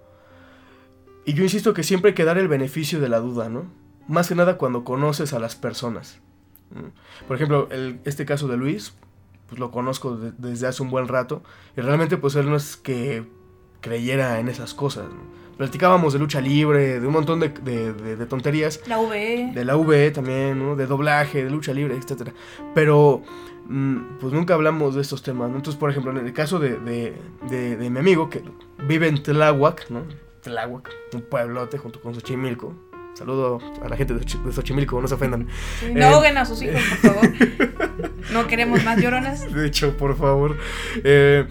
[1.26, 3.70] y yo insisto que siempre hay que dar el beneficio de la duda, ¿no?
[4.08, 6.22] Más que nada cuando conoces a las personas.
[6.70, 7.26] ¿Mm?
[7.26, 8.94] Por ejemplo, el- este caso de Luis,
[9.48, 11.42] pues lo conozco de- desde hace un buen rato,
[11.76, 13.24] y realmente pues él no es que
[13.80, 15.06] creyera en esas cosas.
[15.56, 19.52] Platicábamos de lucha libre, de un montón de, de- de- de tonterías, La V.
[19.54, 20.76] de la V también, ¿no?
[20.76, 22.32] de doblaje, de lucha libre, etcétera.
[22.74, 23.22] Pero
[23.68, 25.48] mm, pues nunca hablamos de estos temas.
[25.50, 25.56] ¿no?
[25.56, 27.14] Entonces, por ejemplo, en el caso de
[27.90, 28.42] mi amigo que
[28.86, 30.02] vive en Tláhuac, ¿no?
[30.42, 32.74] Tláhuac, un pueblote junto con Xochimilco.
[33.16, 35.46] Saludo a la gente de, Xochi- de Xochimilco, no se ofendan.
[35.80, 37.32] Sí, eh, no ahoguen a sus hijos, por favor.
[38.32, 39.50] No queremos más lloronas.
[39.54, 40.56] De hecho, por favor.
[41.04, 41.46] Eh,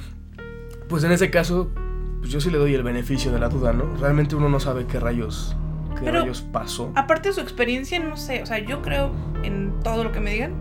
[0.89, 1.71] pues en ese caso,
[2.19, 3.95] pues yo sí le doy el beneficio de la duda, ¿no?
[3.95, 5.55] Realmente uno no sabe qué rayos,
[5.97, 6.91] qué Pero- rayos pasó.
[6.95, 9.11] Aparte de su experiencia, no sé, o sea, yo creo
[9.43, 10.53] en todo lo que me digan,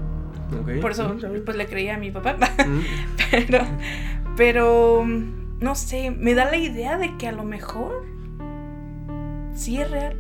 [0.63, 0.81] Ok.
[0.81, 2.37] Por eso Mm, pues le creía a mi papá.
[2.65, 2.81] Mm,
[3.31, 3.59] pero,
[4.37, 5.05] pero,
[5.61, 8.05] no sé, me da la idea de que a lo mejor
[9.55, 10.17] sí es real.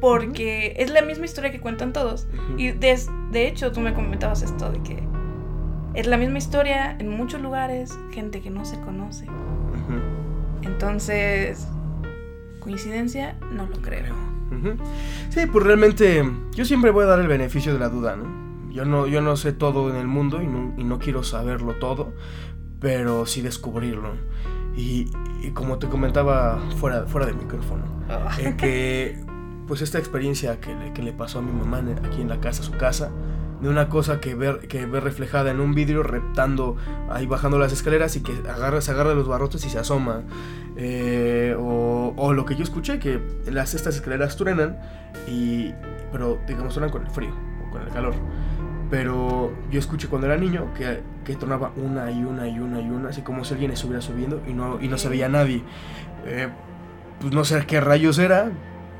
[0.00, 2.26] Porque es la misma historia que cuentan todos.
[2.32, 2.58] ujú.
[2.58, 2.98] Y de,
[3.30, 5.02] de hecho tú me comentabas esto de que
[5.94, 9.26] es la misma historia en muchos lugares, gente que no se conoce.
[10.62, 11.66] Entonces,
[12.60, 14.14] coincidencia, no lo creo.
[15.30, 18.70] Sí, pues realmente yo siempre voy a dar el beneficio de la duda, ¿no?
[18.70, 21.74] Yo no, yo no sé todo en el mundo y no, y no quiero saberlo
[21.74, 22.12] todo,
[22.78, 24.12] pero sí descubrirlo.
[24.76, 25.10] Y,
[25.42, 27.84] y como te comentaba fuera, fuera de micrófono,
[28.38, 29.24] eh, que
[29.70, 32.64] pues esta experiencia que le, que le pasó a mi mamá aquí en la casa,
[32.64, 33.12] su casa,
[33.60, 36.76] de una cosa que ver, que ve reflejada en un vidrio reptando
[37.08, 40.22] ahí bajando las escaleras y que agarra, se agarra de los barrotes y se asoma.
[40.76, 44.76] Eh, o, o lo que yo escuché, que las, estas escaleras truenan,
[45.28, 45.72] y,
[46.10, 47.32] pero digamos truenan con el frío
[47.64, 48.14] o con el calor.
[48.90, 52.90] Pero yo escuché cuando era niño que, que tronaba una y una y una y
[52.90, 55.62] una, así como si alguien estuviera subiendo y no, y no se veía nadie.
[56.26, 56.48] Eh,
[57.20, 58.50] pues no sé qué rayos era,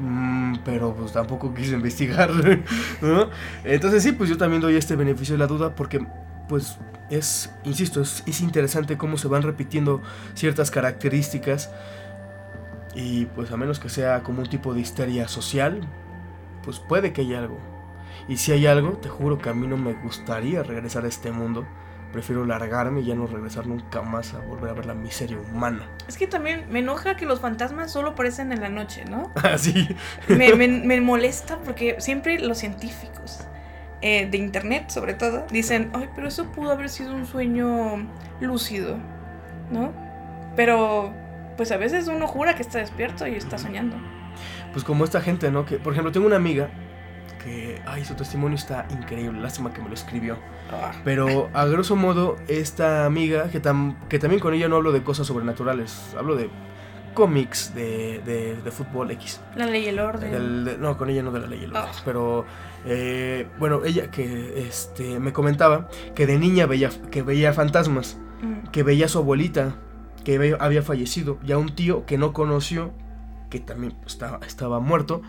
[0.00, 2.30] mm, pero pues tampoco quise investigar.
[3.64, 6.04] Entonces sí, pues yo también doy este beneficio de la duda porque
[6.48, 6.78] pues
[7.10, 10.02] es, insisto, es, es interesante cómo se van repitiendo
[10.34, 11.70] ciertas características
[12.94, 15.80] y pues a menos que sea como un tipo de histeria social,
[16.64, 17.58] pues puede que haya algo.
[18.28, 21.30] Y si hay algo, te juro que a mí no me gustaría regresar a este
[21.30, 21.66] mundo.
[22.12, 25.86] Prefiero largarme y ya no regresar nunca más a volver a ver la miseria humana.
[26.08, 29.30] Es que también me enoja que los fantasmas solo aparecen en la noche, ¿no?
[29.42, 29.88] Así.
[30.28, 33.46] Me, me- me molesta porque siempre los científicos
[34.02, 38.08] eh, de internet, sobre todo, dicen, ay, pero eso pudo haber sido un sueño
[38.40, 38.96] lúcido,
[39.70, 39.92] ¿no?
[40.56, 41.12] Pero,
[41.56, 43.96] pues a veces uno jura que está despierto y está soñando.
[44.72, 45.64] Pues como esta gente, ¿no?
[45.64, 46.70] Que, por ejemplo, tengo una amiga
[47.42, 49.40] que, ay, su testimonio está increíble.
[49.40, 50.36] Lástima que me lo escribió.
[50.70, 54.92] Ah, Pero a grosso modo, esta amiga, que, tam- que también con ella no hablo
[54.92, 56.50] de cosas sobrenaturales, hablo de
[57.14, 59.40] cómics, de, de, de fútbol X.
[59.56, 60.30] la ley y el orden.
[60.30, 62.02] Del- de- no, con ella no de la ley y el orden, Ah.
[62.04, 62.44] Pero,
[62.86, 68.68] eh, bueno, ella que este, me comentaba que de niña veía, que veía fantasmas, Mm.
[68.70, 69.74] que veía a su abuelita,
[70.24, 72.92] que había fallecido, y a un tío que no conoció,
[73.50, 75.20] que también estaba, estaba muerto,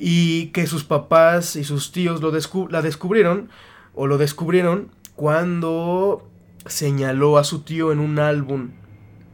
[0.00, 3.48] y que sus papás y sus tíos lo descu- la descubrieron,
[3.94, 6.22] o lo descubrieron cuando
[6.66, 8.70] señaló a su tío en un álbum.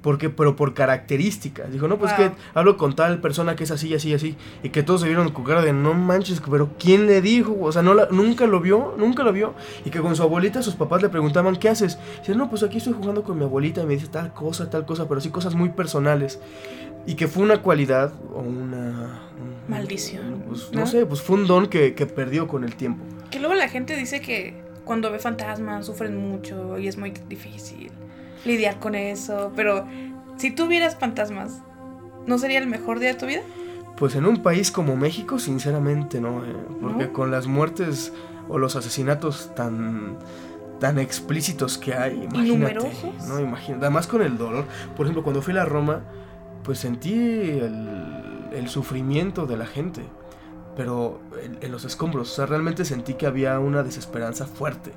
[0.02, 1.72] Porque, pero por características.
[1.72, 2.28] Dijo, no, pues Wow.
[2.28, 4.36] que hablo con tal persona que es así, así, así.
[4.62, 7.56] Y que todos se vieron con cara de, no manches, pero ¿quién le dijo?
[7.58, 9.54] O sea, no la- nunca lo vio, nunca lo vio.
[9.86, 11.98] Y que con su abuelita sus papás le preguntaban, ¿qué haces?
[12.18, 14.84] dice, no, pues aquí estoy jugando con mi abuelita y me dice tal cosa, tal
[14.84, 16.38] cosa, pero sí cosas muy personales.
[17.06, 19.22] Y que fue una cualidad o una...
[19.40, 20.80] un- Maldición, pues, ¿no?
[20.80, 23.02] no sé, pues fue un don que, que perdió con el tiempo.
[23.30, 27.90] Que luego la gente dice que cuando ve fantasmas sufren mucho y es muy difícil
[28.44, 29.52] lidiar con eso.
[29.56, 29.86] Pero
[30.36, 31.62] si tú vieras fantasmas,
[32.26, 33.40] ¿no sería el mejor día de tu vida?
[33.96, 36.48] Pues en un país como México, sinceramente no, eh,
[36.82, 37.12] porque ¿No?
[37.12, 38.12] con las muertes
[38.48, 40.18] o los asesinatos tan
[40.80, 43.28] tan explícitos que hay, imagínate, numerosos.
[43.28, 44.64] no, imagínate, además con el dolor.
[44.96, 46.02] Por ejemplo, cuando fui a la Roma,
[46.64, 47.88] pues sentí el,
[48.52, 50.02] el sufrimiento de la gente,
[50.76, 54.92] pero en, en los escombros, o sea, realmente sentí que había una desesperanza fuerte.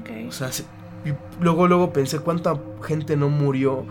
[0.00, 0.10] Ok.
[0.28, 0.64] O sea, se-
[1.04, 3.84] y luego, luego pensé cuánta gente no murió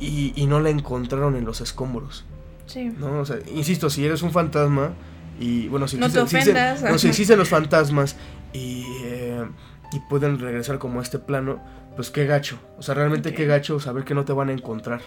[0.00, 2.24] y, y no la encontraron en los escombros.
[2.66, 2.92] Sí.
[2.98, 3.20] ¿no?
[3.20, 4.92] O sea, insisto, si eres un fantasma
[5.40, 6.82] y bueno, si No te si existen- ofendas.
[6.82, 8.16] no, si existen los fantasmas
[8.52, 9.44] y, eh,
[9.92, 11.60] y pueden regresar como a este plano,
[11.96, 12.58] pues qué gacho.
[12.78, 13.36] O sea, realmente Ok.
[13.36, 15.00] qué gacho saber que no te van a encontrar.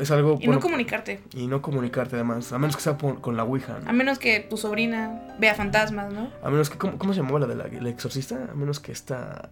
[0.00, 0.32] Es algo...
[0.40, 1.20] Y bueno, no comunicarte.
[1.34, 3.78] y no comunicarte además, a menos que sea por- con la Ouija.
[3.84, 3.88] ¿no?
[3.88, 6.30] A menos que tu sobrina vea fantasmas, ¿no?
[6.42, 6.78] A menos que...
[6.78, 8.48] ¿Cómo, cómo se llamaba la de la, exorcista?
[8.50, 9.48] A menos que esta...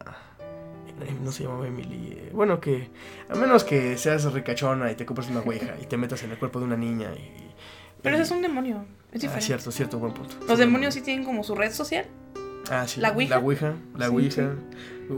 [1.23, 2.09] No se llamaba Emily.
[2.17, 2.89] eh, Bueno, que...
[3.29, 6.39] A menos que seas ricachona y te compres una ouija y te metas en el
[6.39, 7.31] cuerpo de una niña y...
[8.03, 8.77] Pero y- ese es un demonio.
[8.79, 9.43] Es Ah, diferente.
[9.47, 10.35] cierto, cierto, buen punto.
[10.41, 12.07] Los Sí, demonios sí tienen como su red social.
[12.71, 13.01] Ah, sí.
[13.01, 13.37] ¿La ouija?
[13.37, 14.51] La ouija, la Sí, ouija.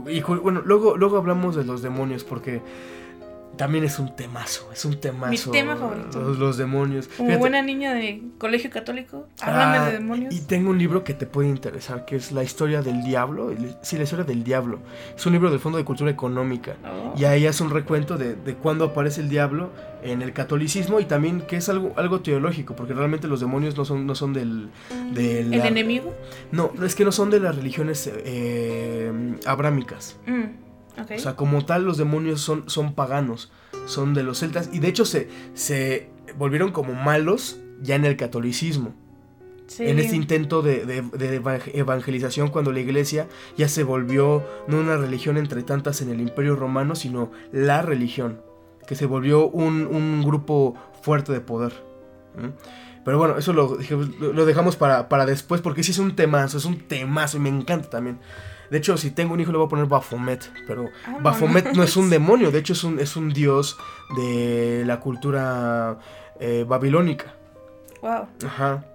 [0.07, 2.61] Y bueno, luego, luego hablamos de los demonios porque
[3.59, 5.51] también es un temazo, es un temazo.
[5.51, 6.17] tema favorito.
[6.21, 7.09] Los, los demonios.
[7.09, 9.27] Como Fíjate, buena niña de colegio católico.
[9.41, 10.33] Háblame ah, de demonios.
[10.33, 13.53] Y tengo un libro que te puede interesar, que es La historia del diablo.
[13.81, 14.79] Sí, la historia del diablo.
[15.13, 16.77] Es un libro del Fondo de Cultura Económica.
[16.85, 17.13] Oh.
[17.19, 19.71] Y ahí hace un recuento de, de cuándo aparece el diablo
[20.03, 23.83] en el catolicismo y también que es algo, algo teológico, porque realmente los demonios no
[23.83, 24.69] son, no son del...
[25.11, 26.15] de ¿El la- enemigo?
[26.53, 29.11] No, no, es que no son de las religiones eh,
[29.45, 30.15] abrámicas.
[30.25, 30.68] Mm,
[31.15, 33.51] O sea, como tal, los demonios son, son paganos,
[33.85, 38.15] son de los celtas y de hecho se, se volvieron como malos ya en el
[38.17, 38.93] catolicismo.
[39.67, 39.85] Sí.
[39.87, 44.79] en este intento de, de- de evang- evangelización cuando la iglesia ya se volvió no
[44.79, 48.41] una religión entre tantas en el imperio romano, sino la religión,
[48.87, 50.73] que se volvió un, un grupo
[51.03, 51.71] fuerte de poder.
[53.05, 53.77] Pero bueno, eso lo,
[54.19, 57.39] lo- lo dejamos para, para después porque sí es un temazo, es un temazo y
[57.39, 58.17] me encanta también.
[58.71, 61.23] De hecho, si tengo un hijo le voy a poner Baphomet, pero Vámonos.
[61.23, 63.77] Baphomet no es un demonio, de hecho es un, es un dios
[64.15, 65.97] de la cultura
[66.39, 67.33] eh, babilónica.
[68.01, 68.27] Wow.
[68.45, 68.85] Ajá.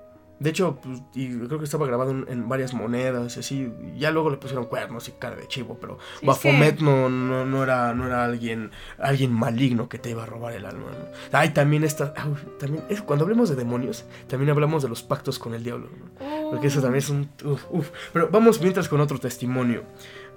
[0.40, 3.72] De hecho, pues, y creo que estaba grabado en, en varias monedas y así.
[3.96, 7.44] Ya luego le pusieron cuernos y cara de chivo, pero Sí, Baphomet que- no, no,
[7.46, 10.86] no era, no era alguien, alguien maligno que te iba a robar el alma.
[10.90, 11.06] ¿no?
[11.38, 12.12] Ay, también está.
[12.16, 15.88] ay, también, es- cuando hablemos de demonios, también hablamos de los pactos con el diablo.
[16.20, 16.26] ¿no?
[16.54, 17.28] Porque eso también es un.
[17.44, 17.90] Uf, uf.
[18.12, 19.82] Pero vamos mientras con otro testimonio,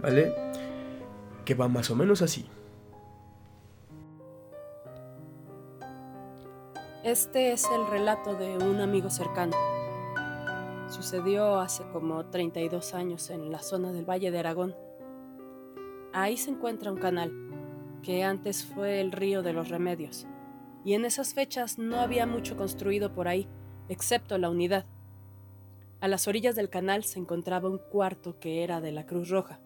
[0.02, 0.34] ¿vale?
[1.46, 2.50] Que va más o menos así.
[7.04, 9.56] Este es el relato de un amigo cercano.
[10.90, 14.76] Sucedió hace como 32 años en la zona del Valle de Aragón.
[16.14, 17.32] Ahí se encuentra un canal,
[18.02, 20.26] que antes fue el río de los remedios,
[20.84, 23.48] y en esas fechas no había mucho construido por ahí,
[23.88, 24.88] excepto la unidad.
[26.00, 29.60] A las orillas del canal se encontraba un cuarto que era de la Cruz Roja.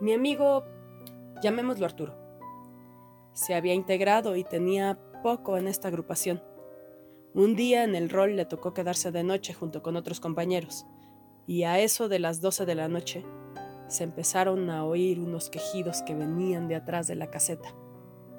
[0.00, 0.64] Mi amigo,
[1.42, 2.14] llamémoslo Arturo,
[3.32, 6.40] se había integrado y tenía poco en esta agrupación.
[7.34, 10.86] Un día en el rol le tocó quedarse de noche junto con otros compañeros,
[11.48, 13.24] y a eso de las 12 de la noche
[13.88, 17.74] se empezaron a oír unos quejidos que venían de atrás de la caseta,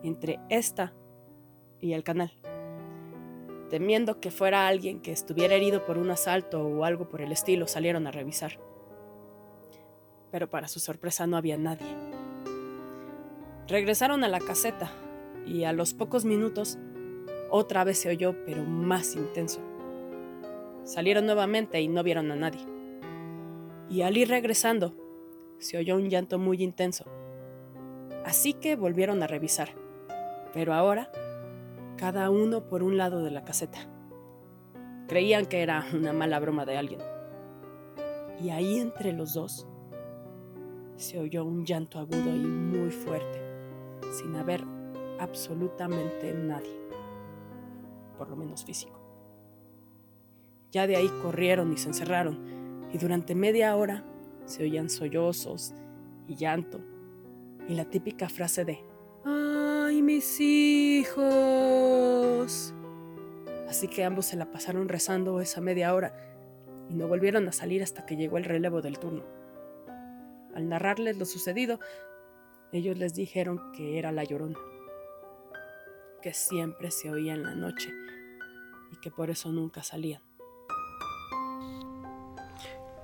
[0.02, 0.94] entre esta
[1.82, 2.32] y el canal.
[3.72, 7.68] Temiendo que fuera alguien que estuviera herido por un asalto o algo por el estilo,
[7.68, 8.60] salieron a revisar.
[10.30, 11.88] Pero para su sorpresa no había nadie.
[13.70, 14.92] Regresaron a la caseta
[15.46, 16.80] y a los pocos minutos
[17.50, 19.62] otra vez se oyó, pero más intenso.
[20.84, 22.68] Salieron nuevamente y no vieron a nadie.
[23.90, 24.94] Y al ir regresando,
[25.60, 27.06] se oyó un llanto muy intenso.
[28.26, 29.70] Así que volvieron a revisar,
[30.54, 31.10] pero ahora
[32.02, 33.78] cada uno por un lado de la caseta.
[35.08, 37.00] Creían que era una mala broma de alguien.
[38.42, 39.68] Y ahí entre los dos
[40.96, 43.40] se oyó un llanto agudo y muy fuerte,
[44.14, 44.64] sin haber
[45.20, 46.76] absolutamente nadie,
[48.18, 49.00] por lo menos físico.
[50.72, 54.04] Ya de ahí corrieron y se encerraron, y durante media hora
[54.46, 55.76] se oían sollozos
[56.28, 56.82] y llanto,
[57.70, 58.91] y la típica frase de
[60.02, 61.24] ¡Ay, mis hijos!
[63.70, 66.16] Así que ambos se la pasaron rezando esa media hora
[66.90, 69.24] y no volvieron a salir hasta que llegó el relevo del turno.
[70.56, 71.80] Al narrarles lo sucedido,
[72.72, 74.58] ellos les dijeron que era la llorona,
[76.24, 77.94] que siempre se oía en la noche
[78.92, 80.24] y que por eso nunca salían.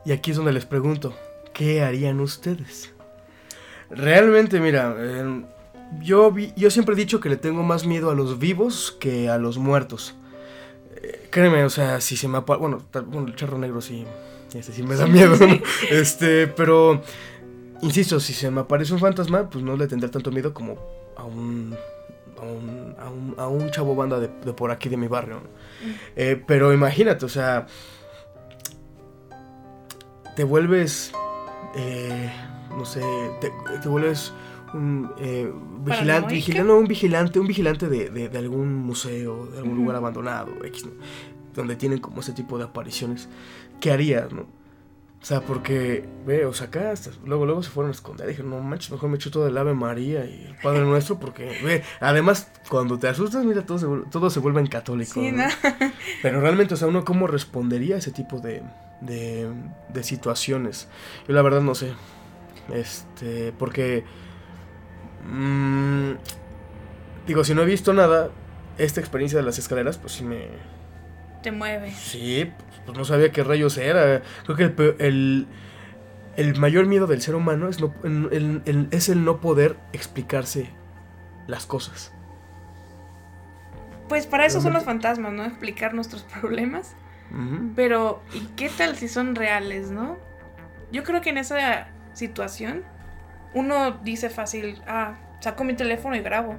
[0.04, 1.14] Y aquí es donde les pregunto,
[1.54, 2.92] ¿qué harían ustedes?
[3.92, 5.46] Realmente, mira, eh,
[6.02, 9.30] yo, vi- yo siempre he dicho que le tengo más miedo a los vivos que
[9.30, 10.16] a los muertos.
[10.96, 14.06] Eh, créeme, o sea, si se me apa- bueno, bueno, el charro negro sí,
[14.54, 15.60] ese sí me da miedo, ¿no?
[15.92, 17.02] Este, pero,
[17.82, 20.78] insisto, si se me aparece un fantasma, pues no le tendré tanto miedo como
[21.16, 21.76] a un,
[22.38, 25.36] a un, a un, a un chavo banda de, de por aquí de mi barrio,
[25.36, 25.50] ¿no?
[26.16, 27.68] Eh, pero imagínate, o sea,
[30.36, 31.12] te vuelves,
[31.76, 32.32] eh,
[32.78, 33.02] no sé,
[33.42, 34.32] te, te vuelves
[34.74, 35.52] un eh,
[35.86, 36.34] vigilante,
[36.74, 40.92] un vigilante, un vigilante de, de- de algún museo, de algún lugar abandonado, X, ¿no?
[41.54, 43.28] donde tienen como ese tipo de apariciones.
[43.80, 44.42] ¿Qué harías, no?
[45.20, 48.28] O sea, porque, ve, o sea, acá hasta- luego, luego se fueron a esconder.
[48.28, 51.58] Dije, no manches, mejor me echo todo el Ave María y el Padre Nuestro, porque,
[51.64, 55.14] ve, además, cuando te asustas, mira, todo se, vuel- todo se vuelve en católico.
[55.16, 55.44] Sí, ¿no?
[55.46, 55.50] ¿no?
[56.22, 58.62] Pero realmente, o sea, uno cómo respondería a ese tipo de,
[59.02, 59.50] de,
[59.92, 60.88] de situaciones.
[61.28, 61.94] Yo la verdad no sé.
[62.72, 64.04] Este, porque...
[65.28, 66.12] mm,
[67.28, 68.30] digo, si no he visto nada,
[68.78, 70.48] esta experiencia de las escaleras, pues sí me...
[71.44, 71.92] Te mueve.
[71.92, 74.22] Sí, pues, pues no sabía qué rayos era.
[74.46, 75.48] Creo que el, el,
[76.36, 80.70] el mayor miedo del ser humano es, no, el- es el no poder explicarse
[81.48, 82.12] las cosas.
[84.10, 85.44] Pues para eso son los fantasmas, ¿no?
[85.44, 86.96] Explicar nuestros problemas.
[87.76, 90.18] Pero, ¿y qué tal si son reales, no?
[90.94, 92.84] Yo creo que en esa situación
[93.54, 96.56] uno dice fácil, ah, saco mi teléfono y grabo.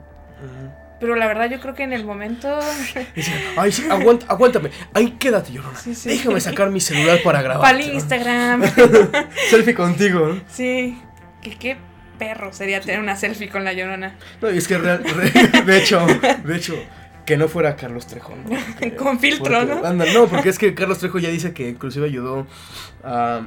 [1.01, 2.59] Pero la verdad yo creo que en el momento...
[3.14, 4.70] Dice, Ay, sí, aguanta, aguántame.
[4.93, 5.78] Ay, quédate, llorona.
[5.78, 6.09] Sí, sí.
[6.09, 7.62] Déjame sacar mi celular para grabar.
[7.62, 8.62] Para el Instagram.
[9.51, 10.41] Selfie contigo, ¿no?
[10.49, 11.01] sí.
[11.41, 11.76] Que qué
[12.18, 14.16] perro sería tener una selfie con la llorona.
[14.43, 16.05] No, y es que real- re- de hecho,
[16.45, 16.74] de hecho,
[17.24, 18.34] que no fuera Carlos Trejo.
[18.34, 18.59] ¿no?
[18.72, 19.86] Porque- Con filtro, porque- ¿no?
[19.86, 22.49] anda, no, porque es que Carlos Trejo ya dice que inclusive ayudó
[23.05, 23.43] a.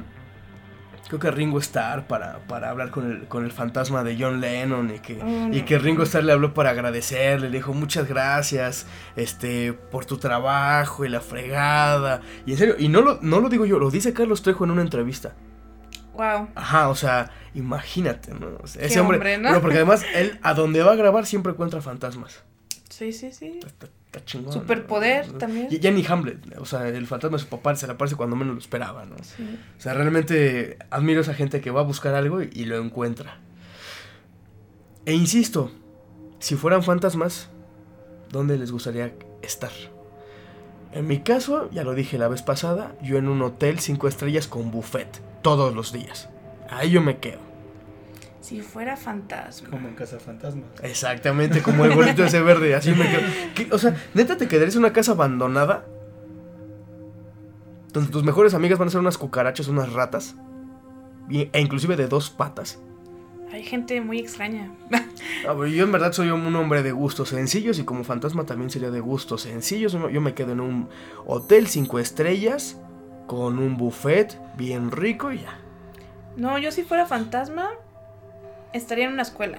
[1.12, 4.94] Creo que Ringo Starr para, para hablar con el, con el fantasma de John Lennon
[4.94, 5.64] y que, Oh, y no.
[5.66, 11.04] que Ringo Starr le habló para agradecerle, le dijo muchas gracias este, por tu trabajo
[11.04, 12.22] y la fregada.
[12.46, 14.70] Y en serio, y no lo, no lo digo yo, lo dice Carlos Trejo en
[14.70, 15.34] una entrevista.
[16.14, 16.48] Wow.
[16.54, 18.48] Ajá, o sea, imagínate, ¿no?
[18.62, 19.48] O sea, Qué ese hombre, hombre, ¿no?
[19.50, 22.42] pero porque además él a donde va a grabar siempre encuentra fantasmas.
[22.88, 23.60] Sí, sí, sí.
[24.12, 24.52] Está, está chingón.
[24.52, 25.38] Superpoder ¿no?
[25.38, 25.68] también.
[25.70, 28.36] Y ya ni Hamlet, o sea, el fantasma de su papá se le aparece cuando
[28.36, 29.16] menos lo esperaba, ¿no?
[29.22, 29.58] Sí.
[29.78, 32.76] O sea, realmente admiro a esa gente que va a buscar algo y, y lo
[32.76, 33.38] encuentra.
[35.06, 35.72] E insisto,
[36.40, 37.48] si fueran fantasmas,
[38.30, 39.72] ¿dónde les gustaría estar?
[40.92, 44.46] En mi caso, ya lo dije la vez pasada, yo en un hotel cinco estrellas
[44.46, 46.28] con buffet, todos los días.
[46.68, 47.51] Ahí yo me quedo.
[48.42, 49.70] Si fuera fantasma.
[49.70, 50.64] Como en Casa Fantasmas.
[50.82, 53.20] Exactamente, como el bolito ese verde, así me quedo.
[53.54, 53.68] ¿Qué?
[53.72, 55.86] O sea, neta te quedarías en una casa abandonada.
[57.92, 60.34] Donde tus mejores amigas van a ser unas cucarachas, unas ratas.
[61.30, 62.80] y- E inclusive de dos patas.
[63.52, 64.72] Hay gente muy extraña.
[65.46, 68.90] Ah, yo en verdad soy un hombre de gustos sencillos y como fantasma también sería
[68.90, 69.92] de gustos sencillos.
[69.92, 70.88] Yo me quedo en un
[71.26, 72.80] hotel cinco estrellas
[73.28, 75.58] con un buffet bien rico y ya.
[76.36, 77.68] No, yo si fuera fantasma,
[78.72, 79.58] estaría en una escuela.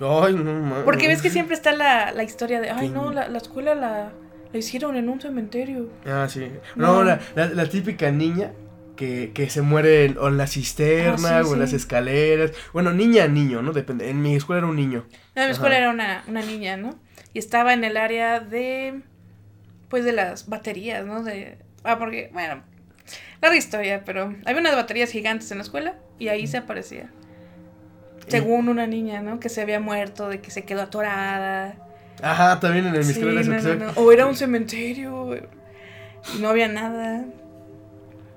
[0.00, 0.84] Ay, no mames.
[0.84, 4.12] Porque ves que siempre está la, la historia de, ay, no, la, la escuela la,
[4.52, 5.90] la hicieron en un cementerio.
[6.06, 6.50] Ah, sí.
[6.76, 7.18] No, No.
[7.34, 8.52] La, la- típica niña
[8.96, 12.52] que, que se muere en, o en la cisterna Ah, sí, o en las escaleras.
[12.72, 13.72] Bueno, niña, niño, ¿no?
[13.72, 14.08] Depende.
[14.08, 15.04] En mi escuela era un niño.
[15.34, 16.90] No, en mi escuela era una, una niña, ¿no?
[17.34, 19.00] Y estaba en el área de,
[19.88, 21.24] pues, de las baterías, ¿no?
[21.24, 22.62] De, ah, porque, bueno,
[23.42, 27.10] larga historia, pero había unas baterías gigantes en la escuela y ahí se aparecía.
[28.30, 29.40] Según una niña, ¿no?
[29.40, 31.76] Que se había muerto, de que se quedó atorada.
[32.22, 33.92] Ajá, también en mi Sí, eso, no, no, no.
[33.96, 37.24] O era un cementerio y no había nada.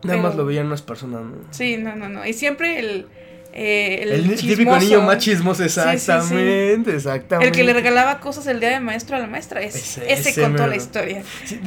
[0.03, 1.35] Nada más lo veían unas personas, ¿no?
[1.51, 2.25] Sí, no, no, no.
[2.25, 3.07] Y siempre el,
[3.53, 5.79] eh, el, El, típico niño más chismoso, sí, sí.
[5.79, 7.47] exactamente, exactamente.
[7.49, 9.61] El que le regalaba cosas el día de maestro a la maestra.
[9.61, 11.23] Ese, Ese- ese, ese contó la historia.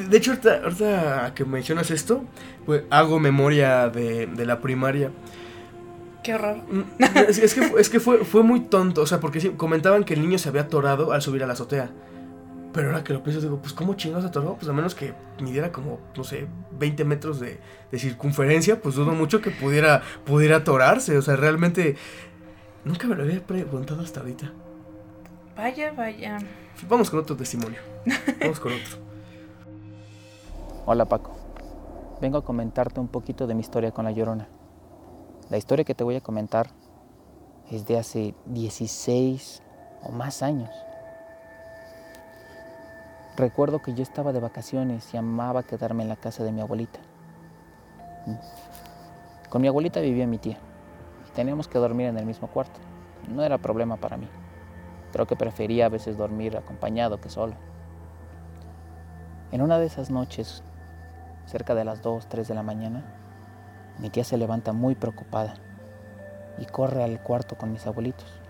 [0.08, 2.24] De hecho, ahorita, ahorita que mencionas esto,
[2.66, 5.10] pues hago memoria de, de la primaria.
[6.24, 6.56] Qué horror.
[6.68, 6.82] Mm,
[7.28, 10.02] Es, es que, fu- es que fue, fue muy tonto, o sea, porque sí, comentaban
[10.04, 11.90] que el niño se había atorado al subir a la azotea.
[12.72, 14.56] Pero ahora que lo pienso, digo, pues ¿cómo chingados se atoró?
[14.56, 17.60] Pues a menos que midiera como, no sé, 20 metros de,
[17.92, 21.16] de circunferencia, pues dudo mucho que pudiera, pudiera atorarse.
[21.16, 21.94] O sea, realmente
[22.84, 24.50] nunca me lo había preguntado hasta ahorita.
[25.56, 26.38] Vaya, vaya.
[26.88, 27.78] Vamos con otro testimonio.
[28.40, 28.98] Vamos con otro.
[30.86, 31.36] Hola Paco,
[32.20, 34.48] vengo a comentarte un poquito de mi historia con la Llorona.
[35.54, 36.66] La historia que te voy a comentar
[37.70, 39.62] es de hace 16
[40.02, 40.68] o más años.
[43.36, 46.98] Recuerdo que yo estaba de vacaciones y amaba quedarme en la casa de mi abuelita.
[49.48, 50.58] Con mi abuelita vivía mi tía
[51.28, 52.80] y teníamos que dormir en el mismo cuarto.
[53.28, 54.26] No era problema para mí.
[55.12, 57.54] Creo que prefería a veces dormir acompañado que solo.
[59.52, 60.64] En una de esas noches,
[61.46, 63.23] cerca de las 2, 3 de la mañana,
[63.98, 65.54] mi tía se levanta muy preocupada
[66.58, 68.40] y corre al cuarto con mis abuelitos.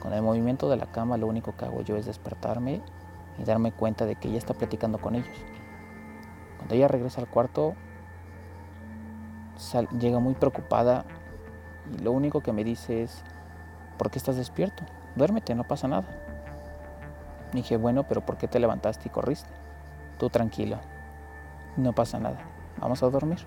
[0.00, 2.80] Con el movimiento de la cama lo único que hago yo es despertarme
[3.38, 5.36] y darme cuenta de que ella está platicando con ellos.
[6.56, 7.74] Cuando ella regresa al cuarto,
[9.56, 11.04] sal- llega muy preocupada
[11.94, 13.22] y lo único que me dice es,
[13.98, 14.84] ¿por qué estás despierto?
[15.16, 16.06] Duérmete, no pasa nada.
[17.52, 19.50] Dije, bueno, pero ¿por qué te levantaste y corriste?
[20.18, 20.78] Tú tranquilo,
[21.76, 22.38] no pasa nada,
[22.78, 23.38] vamos a dormir.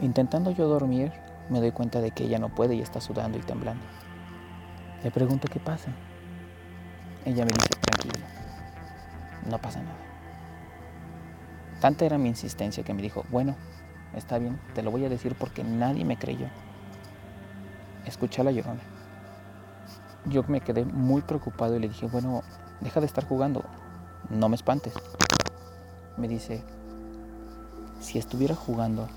[0.00, 1.12] Intentando yo dormir,
[1.48, 3.84] me doy cuenta de que ella no puede y está sudando y temblando.
[5.02, 5.90] Le pregunto qué pasa.
[7.24, 8.26] Ella me dice, tranquilo,
[9.48, 9.96] no pasa nada.
[11.80, 13.56] Tanta era mi insistencia que me dijo, bueno,
[14.14, 16.46] está bien, te lo voy a decir porque nadie me creyó.
[18.06, 18.80] Escuché a la llorona.
[20.26, 22.42] Yo me quedé muy preocupado y le dije, bueno,
[22.80, 23.64] deja de estar jugando,
[24.30, 24.94] no me espantes.
[26.16, 26.62] Me dice,
[28.00, 29.08] si estuviera jugando,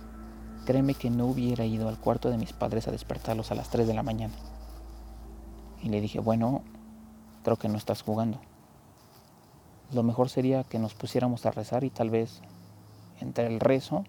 [0.66, 3.88] créeme que no hubiera ido al cuarto de mis padres a despertarlos a las 3
[3.88, 4.34] de la mañana.
[5.82, 6.64] Y le dije, bueno,
[7.44, 8.40] creo que no estás jugando.
[9.94, 12.42] Lo mejor sería que nos pusiéramos a rezar y tal vez
[13.22, 14.04] entre el rezo,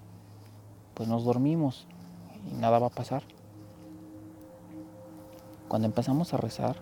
[0.94, 1.86] pues nos dormimos
[2.50, 3.22] y nada va a pasar.
[5.68, 6.76] Cuando empezamos a rezar,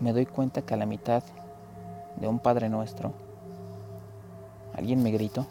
[0.00, 1.22] me doy cuenta que a la mitad
[2.16, 3.14] de un Padre Nuestro,
[4.76, 5.46] alguien me gritó,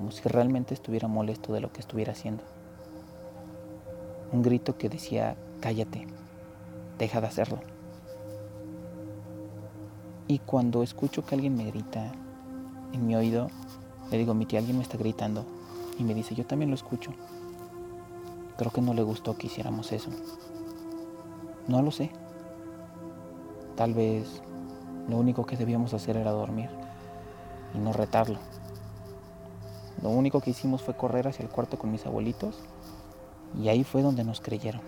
[0.00, 2.42] como si realmente estuviera molesto de lo que estuviera haciendo.
[4.32, 6.06] Un grito que decía, cállate,
[6.98, 7.58] deja de hacerlo.
[10.26, 12.12] Y cuando escucho que alguien me grita
[12.94, 13.48] en mi oído,
[14.10, 15.44] le digo, mi tía, alguien me está gritando.
[15.98, 17.12] Y me dice, yo también lo escucho.
[18.56, 20.08] Creo que no le gustó que hiciéramos eso.
[21.68, 22.10] No lo sé.
[23.76, 24.40] Tal vez
[25.10, 26.70] lo único que debíamos hacer era dormir
[27.74, 28.38] y no retarlo.
[30.02, 32.58] Lo único que hicimos fue correr hacia el cuarto con mis abuelitos
[33.60, 34.80] y ahí fue donde nos creyeron.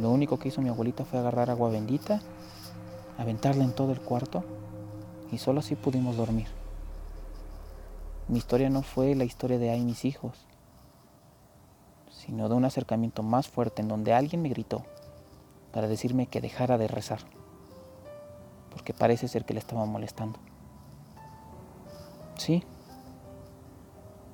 [0.00, 2.20] Lo único que hizo mi abuelita fue agarrar agua bendita,
[3.18, 4.44] aventarla en todo el cuarto
[5.30, 6.48] y solo así pudimos dormir.
[8.28, 10.46] Mi historia no fue la historia de ay mis hijos,
[12.10, 14.82] sino de un acercamiento más fuerte en donde alguien me gritó
[15.72, 17.20] para decirme que dejara de rezar,
[18.70, 20.38] porque parece ser que le estaba molestando.
[22.38, 22.64] Sí,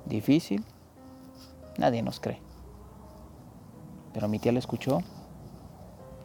[0.05, 0.63] difícil,
[1.77, 2.39] nadie nos cree.
[4.13, 4.99] Pero mi tía la escuchó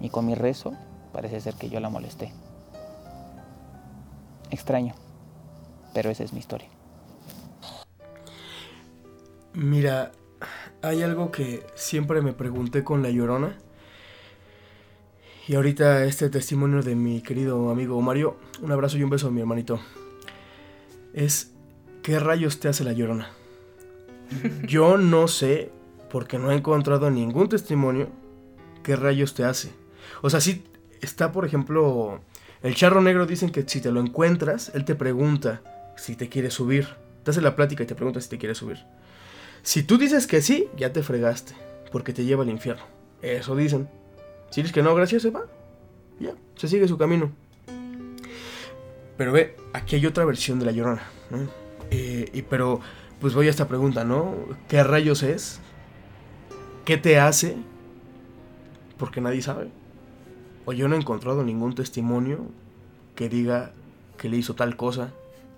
[0.01, 0.72] y con mi rezo
[1.12, 2.33] parece ser que yo la molesté.
[4.51, 4.95] Extraño,
[5.95, 6.68] pero esa es mi historia.
[9.55, 10.12] Mira,
[10.83, 13.57] hay algo que siempre me pregunté con la llorona.
[15.49, 19.31] Y ahorita este testimonio de mi querido amigo Mario, un abrazo y un beso a
[19.31, 19.81] mi hermanito.
[21.14, 21.53] Es,
[22.03, 23.31] ¿qué rayos te hace la llorona?
[24.66, 25.70] Yo no sé,
[26.11, 28.09] porque no he encontrado ningún testimonio,
[28.83, 29.70] qué rayos te hace.
[30.22, 30.64] O sea, si
[31.01, 32.20] está, por ejemplo,
[32.62, 35.62] el charro negro dicen que si te lo encuentras, él te pregunta
[35.97, 36.89] si te quiere subir.
[37.24, 38.79] Te hace la plática y te pregunta si te quiere subir.
[39.62, 41.55] Si tú dices que sí, ya te fregaste,
[41.91, 42.85] porque te lleva al infierno.
[43.20, 43.89] Eso dicen.
[44.51, 45.45] Si dices que no, gracias, se va.
[46.20, 47.33] Ya, se sigue su camino.
[49.16, 51.03] Pero ve, aquí hay otra versión de la llorona.
[51.91, 52.81] Eh, y pero,
[53.20, 54.34] pues voy a esta pregunta, ¿no?
[54.68, 55.60] ¿Qué rayos es?
[56.84, 57.56] ¿Qué te hace?
[58.98, 59.68] Porque nadie sabe.
[60.64, 62.40] O yo no he encontrado ningún testimonio
[63.14, 63.72] que diga
[64.18, 65.12] que le hizo tal cosa.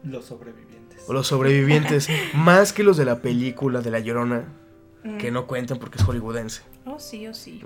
[0.05, 1.05] Los sobrevivientes.
[1.09, 4.45] O los sobrevivientes, más que los de la película de La Llorona,
[5.19, 5.35] que Mm.
[5.35, 6.63] no cuentan porque es hollywoodense.
[6.85, 7.63] Oh, sí, oh, sí.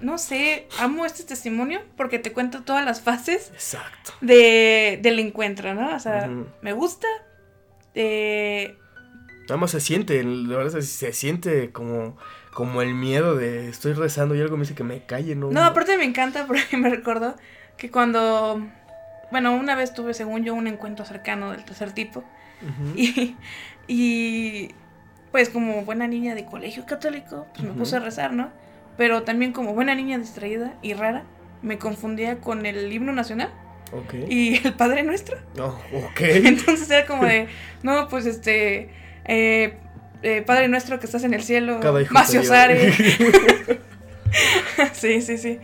[0.00, 4.12] No sé, amo este testimonio porque te cuento todas las fases Exacto.
[4.20, 5.94] de, del encuentro, ¿no?
[5.94, 6.28] O sea,
[6.60, 7.06] me gusta.
[7.94, 8.76] eh,
[9.52, 12.16] Nada más se siente, la verdad se, se siente como,
[12.54, 15.50] como el miedo de estoy rezando y algo me dice que me calle, ¿no?
[15.50, 17.36] no, aparte me encanta porque me recuerdo
[17.76, 18.66] que cuando.
[19.30, 22.24] Bueno, una vez tuve, según yo, un encuentro cercano del tercer tipo.
[22.96, 23.36] Y,
[23.88, 24.70] y
[25.32, 28.48] pues como buena niña de colegio católico, pues me puse a rezar, ¿no?
[28.96, 31.24] Pero también como buena niña distraída y rara,
[31.60, 33.50] me confundía con el himno nacional
[33.92, 34.14] Ok.
[34.30, 35.36] y el Padre Nuestro.
[35.58, 36.20] No, ok.
[36.20, 37.48] Entonces era como de,
[37.82, 39.76] no, pues este, eh,
[40.22, 42.90] eh, Padre Nuestro que estás en el cielo, Cada hijo Macio te Sare.
[42.90, 43.78] dio.
[44.92, 45.58] sí, sí, sí.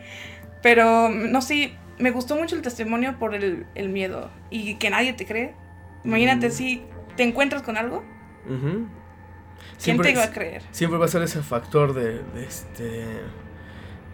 [0.63, 5.13] Pero, no sé, me gustó mucho el testimonio por el, el miedo y que nadie
[5.13, 5.55] te cree.
[6.05, 6.53] Imagínate Mm.
[6.53, 6.83] si
[7.17, 8.05] te encuentras con algo.
[8.47, 8.89] ¿quién
[9.77, 10.63] Siempre te iba a creer?
[10.71, 13.05] Siempre va a ser ese factor de, de este.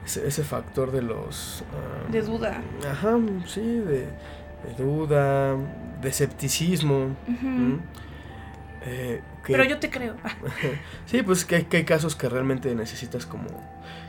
[0.04, 1.64] Ese, ese factor de los.
[1.72, 2.60] ah, De duda.
[2.90, 3.16] Ajá,
[3.46, 5.56] sí, de, de duda,
[6.02, 7.16] de escepticismo.
[7.26, 7.78] ¿m?
[8.84, 10.14] Eh, que- Pero yo te creo.
[11.06, 13.46] Sí, pues que hay, que hay casos que realmente necesitas como...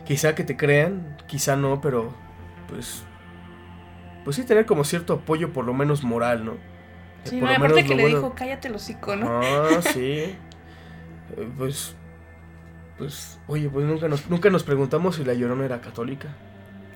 [0.05, 2.13] Quizá que te crean, quizá no, pero
[2.69, 3.03] pues...
[4.23, 6.53] Pues sí, tener como cierto apoyo por lo menos moral, ¿no?
[7.23, 9.39] Sí, por no, lo aparte menos que lo le bueno- dijo, cállate el hocico, ¿no?
[9.41, 10.35] Ah, sí.
[11.37, 11.95] Eh, Pues...
[12.97, 16.29] Pues, oye, pues nunca nos, nunca nos preguntamos si la Llorona era católica.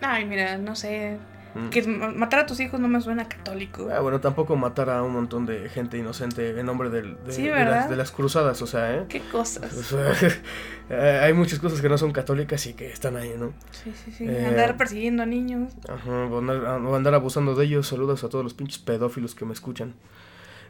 [0.02, 1.18] Ay, mira, no sé.
[1.56, 1.70] Mm.
[1.70, 3.90] Que ma- matar a tus hijos no me suena católico.
[3.92, 7.44] Ah, bueno, tampoco matar a un montón de gente inocente en nombre del- de, Sí,
[7.44, 7.72] de ¿verdad?
[7.82, 9.06] las, de las cruzadas, o sea, ¿eh?
[9.10, 9.74] Qué cosas.
[9.76, 10.12] O sea,
[10.92, 13.54] eh, hay muchas cosas que no son católicas y que están ahí, ¿no?
[13.72, 14.26] Sí, sí, sí.
[14.28, 15.74] Eh, Andar persiguiendo a niños.
[15.88, 17.88] Ajá, o andar, o andar abusando de ellos.
[17.88, 19.96] Saludos a todos los pinches pedófilos que me escuchan.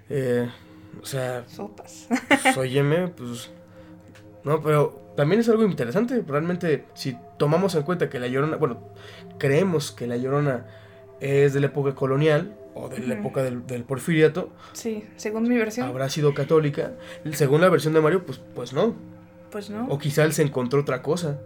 [0.10, 0.50] Eh,
[1.02, 2.08] o sea, Sopas.
[2.42, 3.52] pues, óyeme, pues.
[4.46, 6.24] No, pero también es algo interesante.
[6.26, 8.56] Realmente, si tomamos en cuenta que la llorona.
[8.56, 8.80] Bueno,
[9.40, 10.68] creemos que la llorona
[11.20, 15.58] es de la época colonial o de la época del, del porfiriato, Sí, según mi
[15.58, 15.88] versión.
[15.88, 16.94] habrá sido católica.
[17.34, 18.94] Según la versión de Mario, pues, pues no.
[19.52, 19.88] Pues no.
[19.88, 21.40] O quizá él se encontró otra cosa.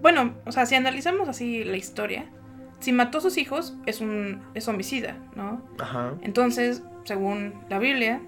[0.00, 2.28] Bueno, o sea, si analizamos así la historia,
[2.80, 5.62] si mató a sus hijos, es un es homicida, ¿no?
[5.78, 6.14] Ajá.
[6.22, 8.20] Entonces, según la Biblia,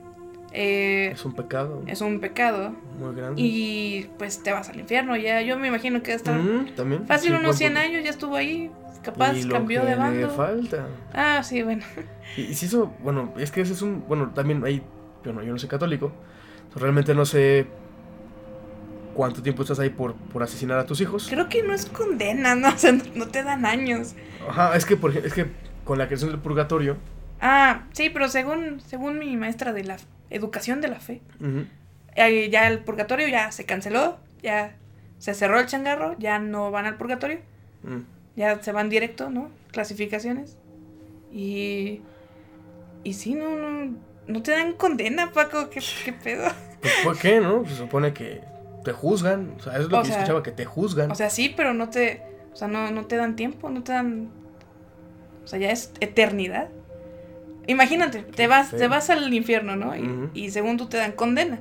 [0.54, 3.42] eh, Es un pecado es un pecado muy grande.
[3.42, 5.16] y pues te vas al infierno.
[5.16, 7.06] Ya, yo me imagino que hasta Mm, también.
[7.06, 7.86] fácil Sí, unos buen 100 punto.
[7.88, 8.70] años ya estuvo ahí,
[9.02, 10.30] capaz Y lo cambió que de le bando.
[10.30, 10.86] falta.
[11.12, 11.84] Ah, sí, bueno.
[12.36, 14.82] Y, y si eso, bueno, es que ese es un, bueno, también hay,
[15.24, 16.12] bueno, yo no soy católico,
[16.76, 17.66] realmente no sé
[19.14, 21.26] cuánto tiempo estás ahí por, por asesinar a tus hijos.
[21.28, 22.68] Creo que no es condena, ¿no?
[22.74, 24.14] O sea, no, no te dan años.
[24.48, 25.46] Ajá, es que, por es que
[25.84, 26.96] con la creación del purgatorio.
[27.40, 29.96] Ah, sí, pero según, según mi maestra de la
[30.30, 31.20] educación de la fe,
[32.16, 34.76] eh, ya el purgatorio ya se canceló, ya
[35.18, 37.38] se cerró el changarro, ya no van al purgatorio,
[37.82, 38.00] mm.
[38.36, 39.50] ya se van directo, ¿no?
[39.72, 40.56] Clasificaciones.
[41.32, 42.02] Y.
[43.02, 43.96] Y sí, no, no,
[44.26, 46.48] no te dan condena, Paco, ¿qué, qué pedo?
[46.80, 47.66] Pues, ¿por qué, no?
[47.66, 48.42] Se supone que
[48.84, 49.54] te juzgan.
[49.58, 51.10] O sea, eso es lo O que yo sea, escuchaba, que te juzgan.
[51.10, 52.22] O sea, sí, pero no te.
[52.52, 54.30] O sea, no, no te dan tiempo, no te dan.
[55.42, 56.68] O sea, ya es eternidad.
[57.66, 59.92] Imagínate, te vas, te vas al infierno, ¿no?
[60.34, 61.60] Y, según tú te dan condena.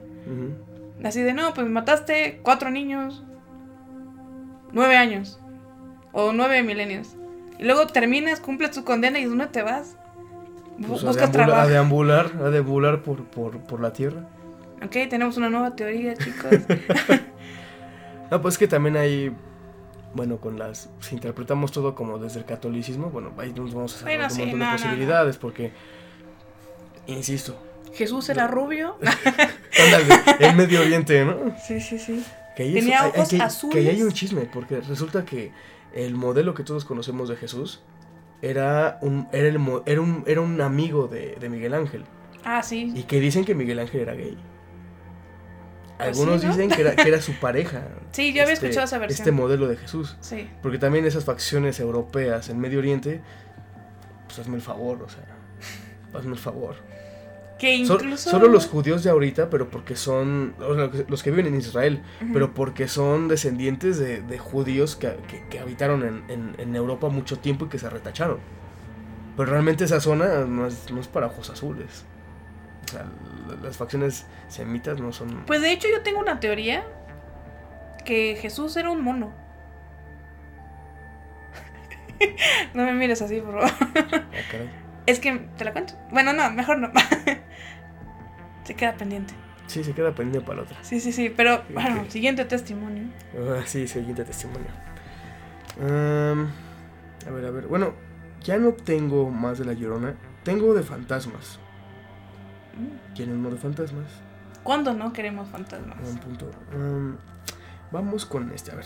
[1.04, 3.24] Así de, no, pues mataste cuatro niños,
[4.72, 5.40] nueve años,
[6.12, 7.16] o nueve milenios.
[7.60, 9.98] Y luego terminas, cumples tu condena y ¿dónde te vas?
[10.78, 11.68] Pues a, Buscas a trabajo.
[11.68, 14.28] deambular, a deambular por, por, por la tierra.
[14.84, 16.52] Ok, tenemos una nueva teoría, chicos.
[18.32, 19.32] No, pues es que también hay,
[20.14, 24.00] bueno, con las, si interpretamos todo como desde el catolicismo, bueno, ahí nos vamos a
[24.00, 24.84] saber Bueno, un sí, montón no, de no, no.
[24.84, 25.72] posibilidades, porque,
[27.08, 27.58] insisto,
[27.94, 28.98] Jesús era rubio.
[29.86, 30.06] ándale,
[30.40, 31.56] el Medio Oriente, ¿no?
[31.66, 32.24] sí, sí, sí.
[32.56, 33.74] Que ahí Tenía hay- hay ojos que, azules.
[33.74, 35.52] que ahí hay un chisme, porque resulta que
[35.94, 37.82] el modelo que todos conocemos de Jesús
[38.42, 42.04] era un, era el, era un, era un amigo de, de Miguel Ángel,
[42.44, 42.92] Ah, sí.
[42.96, 44.38] y que dicen que Miguel Ángel era gay.
[46.04, 46.54] Pues Algunos sí, ¿no?
[46.54, 47.84] dicen que era, que era su pareja.
[48.12, 49.20] Sí, yo había escuchado esa versión.
[49.22, 50.16] Este modelo de Jesús.
[50.22, 50.48] Sí.
[50.62, 53.22] Porque también esas facciones europeas en Medio Oriente,
[54.28, 55.24] pues hazme el favor, o sea,
[56.14, 56.76] hazme el favor.
[57.60, 58.30] Que incluso.
[58.30, 62.04] solo los judíos de ahorita, pero porque son o sea, los que viven en Israel,
[62.34, 67.08] pero porque son descendientes de, de judíos que, que- que habitaron en, en- en Europa
[67.10, 68.40] mucho tiempo y que se retacharon.
[69.38, 72.04] Pero realmente esa zona no es, no es para ojos azules.
[72.94, 73.06] Sea,
[73.62, 75.46] las facciones semitas no son...
[75.46, 76.86] Pues de hecho, yo tengo una teoría
[78.06, 79.34] que Jesús era un mono.
[82.74, 83.72] no me mires así, por favor.
[84.14, 84.24] Ah.
[85.08, 85.96] Es que te la cuento.
[86.12, 86.92] Bueno, no, mejor no.
[88.64, 89.34] Se queda pendiente.
[89.68, 90.78] Sí, se queda pendiente para la otra.
[90.84, 91.34] Sí, sí, sí.
[91.36, 93.06] Pero, bueno, siguiente testimonio.
[93.36, 94.70] Ah, sí, siguiente testimonio.
[95.82, 97.68] A ver, a ver.
[97.68, 97.94] Bueno,
[98.44, 100.16] ya no tengo más de la llorona.
[100.44, 101.60] Tengo de fantasmas.
[103.16, 104.08] ¿Quieren uno de fantasmas?
[104.64, 105.98] ¿Cuándo no queremos fantasmas?
[106.08, 106.52] Un punto.
[106.74, 107.18] Am,
[107.92, 108.86] vamos con este, a ver.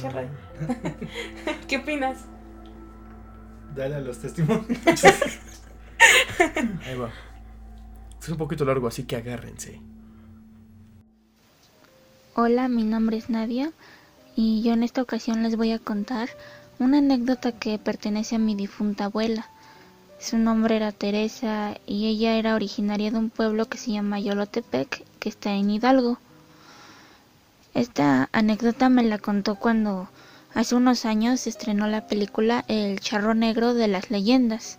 [0.00, 1.56] ¿Qué?
[1.68, 2.26] ¿Qué opinas?
[3.74, 4.78] Dale a los testimonios.
[6.86, 7.10] ahí va.
[8.20, 9.80] Es un poquito largo, así que agárrense.
[12.34, 13.72] Hola, mi nombre es Nadia
[14.36, 16.28] y yo en esta ocasión les voy a contar
[16.78, 19.48] una anécdota que pertenece a mi difunta abuela.
[20.20, 25.02] Su nombre era Teresa y ella era originaria de un pueblo que se llama Yolotepec,
[25.18, 26.18] que está en Hidalgo.
[27.72, 30.10] Esta anécdota me la contó cuando
[30.52, 34.78] hace unos años se estrenó la película El charro negro de las leyendas.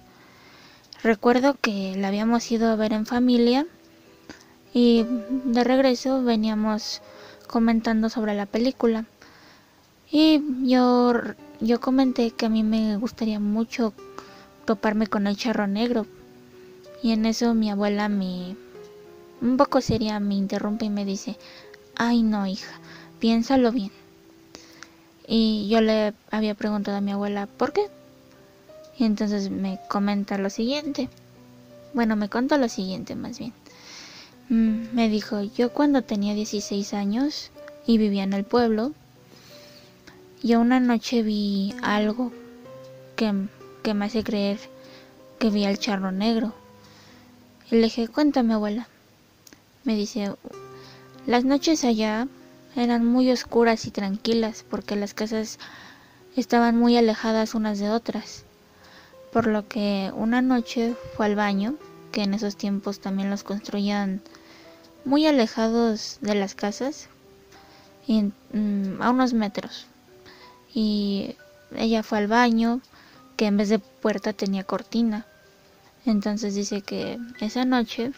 [1.01, 3.65] Recuerdo que la habíamos ido a ver en familia
[4.75, 5.07] y
[5.45, 7.01] de regreso veníamos
[7.47, 9.05] comentando sobre la película.
[10.11, 11.13] Y yo,
[11.61, 13.91] yo comenté que a mí me gustaría mucho
[14.65, 16.05] toparme con el charro negro.
[17.03, 18.55] Y en eso mi abuela me,
[19.41, 21.37] un poco seria, me interrumpe y me dice,
[21.95, 22.79] ay no hija,
[23.19, 23.91] piénsalo bien.
[25.27, 27.87] Y yo le había preguntado a mi abuela, ¿por qué?
[28.97, 31.09] Y entonces me comenta lo siguiente.
[31.93, 33.53] Bueno, me contó lo siguiente más bien.
[34.49, 37.51] Mm, Me dijo, yo cuando tenía 16 años
[37.85, 38.93] y vivía en el pueblo,
[40.43, 42.31] yo una noche vi algo
[43.15, 43.33] que,
[43.83, 44.59] que me hace creer
[45.39, 46.53] que vi al charro negro.
[47.69, 48.87] Y le dije, cuéntame abuela.
[49.83, 50.35] Me dice,
[51.25, 52.27] las noches allá
[52.75, 55.59] eran muy oscuras y tranquilas porque las casas
[56.35, 58.43] estaban muy alejadas unas de otras.
[59.33, 61.75] Por lo que una noche fue al baño,
[62.11, 64.21] que en esos tiempos también los construían
[65.05, 67.07] muy alejados de las casas,
[68.07, 69.87] mm, a unos metros.
[70.73, 71.35] Y
[71.75, 72.81] ella fue al baño,
[73.41, 75.25] que en vez de puerta tenía cortina.
[76.05, 78.11] Entonces dice que esa noche,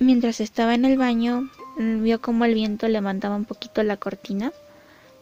[0.00, 4.52] mientras estaba en el baño, vio como el viento levantaba un poquito la cortina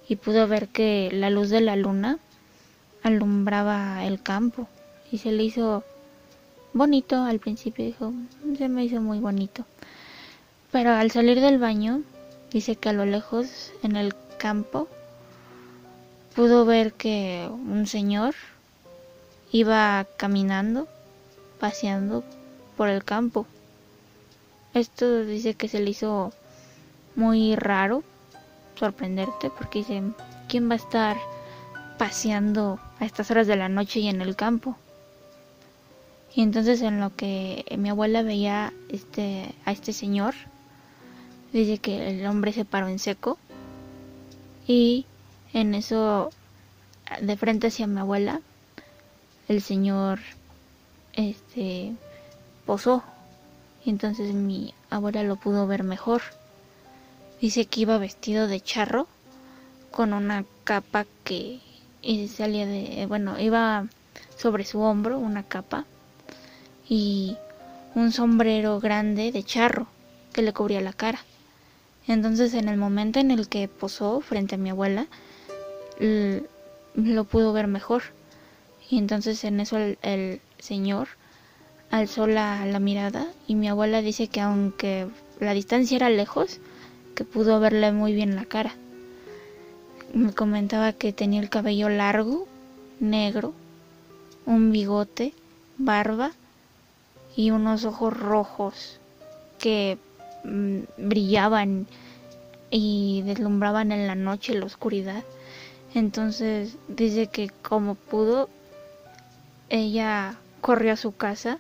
[0.09, 2.17] y pudo ver que la luz de la luna
[3.03, 4.71] alumbraba el campo
[5.13, 5.85] y se le hizo
[6.73, 8.15] bonito al principio dijo
[8.57, 9.67] se me hizo muy bonito
[10.73, 12.01] pero al salir del baño
[12.51, 14.89] dice que a lo lejos en el campo
[16.35, 18.35] pudo ver que un señor
[19.53, 20.89] iba caminando
[21.59, 22.25] paseando
[22.77, 23.47] por el campo
[24.75, 26.33] esto dice que se le hizo
[27.17, 28.05] muy raro
[28.79, 30.03] sorprenderte porque dice
[30.49, 31.17] quién va a estar
[31.99, 34.77] paseando a estas horas de la noche y en el campo.
[36.35, 40.35] Y entonces en lo que mi abuela veía este, a este señor,
[41.53, 43.39] dice que el hombre se paró en seco
[44.67, 45.07] y
[45.53, 46.31] en eso,
[47.21, 48.41] de frente hacia mi abuela,
[49.49, 50.21] el señor
[51.15, 51.93] este
[52.67, 53.03] posó.
[53.85, 56.23] Y entonces mi abuela lo pudo ver mejor.
[57.41, 59.07] Dice que iba vestido de charro
[59.91, 61.61] con una capa que
[62.29, 63.87] salía de, bueno, iba
[64.37, 65.85] sobre su hombro una capa
[66.89, 67.37] y
[67.95, 69.87] un sombrero grande de charro
[70.33, 71.21] que le cubría la cara.
[72.07, 75.07] Entonces en el momento en el que posó frente a mi abuela,
[75.99, 78.03] lo pudo ver mejor.
[78.91, 81.09] Y entonces en eso el, señor
[81.91, 85.07] alzó la, la, mirada y mi abuela dice que aunque
[85.41, 86.61] la distancia era lejos,
[87.15, 88.75] que pudo verle muy bien la cara.
[90.15, 92.47] Me comentaba que tenía el cabello largo,
[93.01, 93.53] negro,
[94.47, 95.35] un bigote,
[95.77, 96.33] barba
[97.37, 98.99] y unos ojos rojos
[99.59, 99.99] que
[100.45, 101.87] mm, brillaban
[102.71, 105.23] y deslumbraban en la noche, la oscuridad.
[105.95, 108.49] Entonces dice que como pudo,
[109.71, 111.59] ella corrió a su casa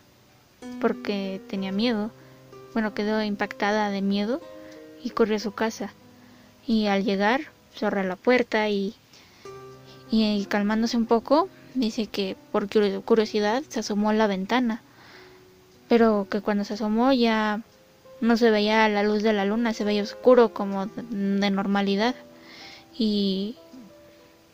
[0.81, 2.11] porque tenía miedo.
[2.73, 4.41] Bueno, quedó impactada de miedo
[5.03, 5.93] y corrió a su casa.
[6.67, 7.43] Y al llegar,
[7.75, 8.95] cerró la puerta y,
[10.11, 12.69] y, calmándose un poco, dice que por
[13.05, 14.83] curiosidad se asomó a la ventana.
[15.89, 17.63] Pero que cuando se asomó ya
[18.21, 22.15] no se veía la luz de la luna, se veía oscuro como de normalidad.
[22.99, 23.57] Y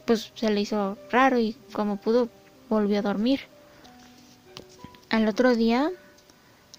[0.04, 2.28] pues se le hizo raro y como pudo
[2.68, 3.40] volvió a dormir.
[5.10, 5.90] Al otro día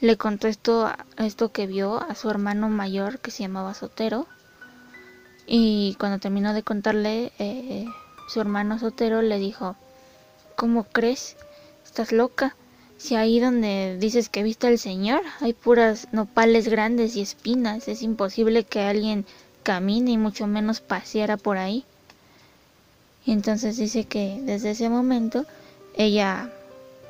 [0.02, 4.28] le contó esto, esto que vio a su hermano mayor que se llamaba Sotero.
[5.48, 7.86] Y cuando terminó de contarle, eh,
[8.28, 9.76] su hermano Sotero le dijo,
[10.56, 11.38] ¿cómo crees?
[11.86, 12.56] ¿Estás loca?
[12.98, 18.02] Si ahí donde dices que viste al Señor hay puras nopales grandes y espinas, es
[18.02, 19.26] imposible que alguien
[19.64, 21.84] camine y mucho menos paseara por ahí.
[23.26, 25.46] Y entonces dice que desde ese momento
[25.96, 26.50] ella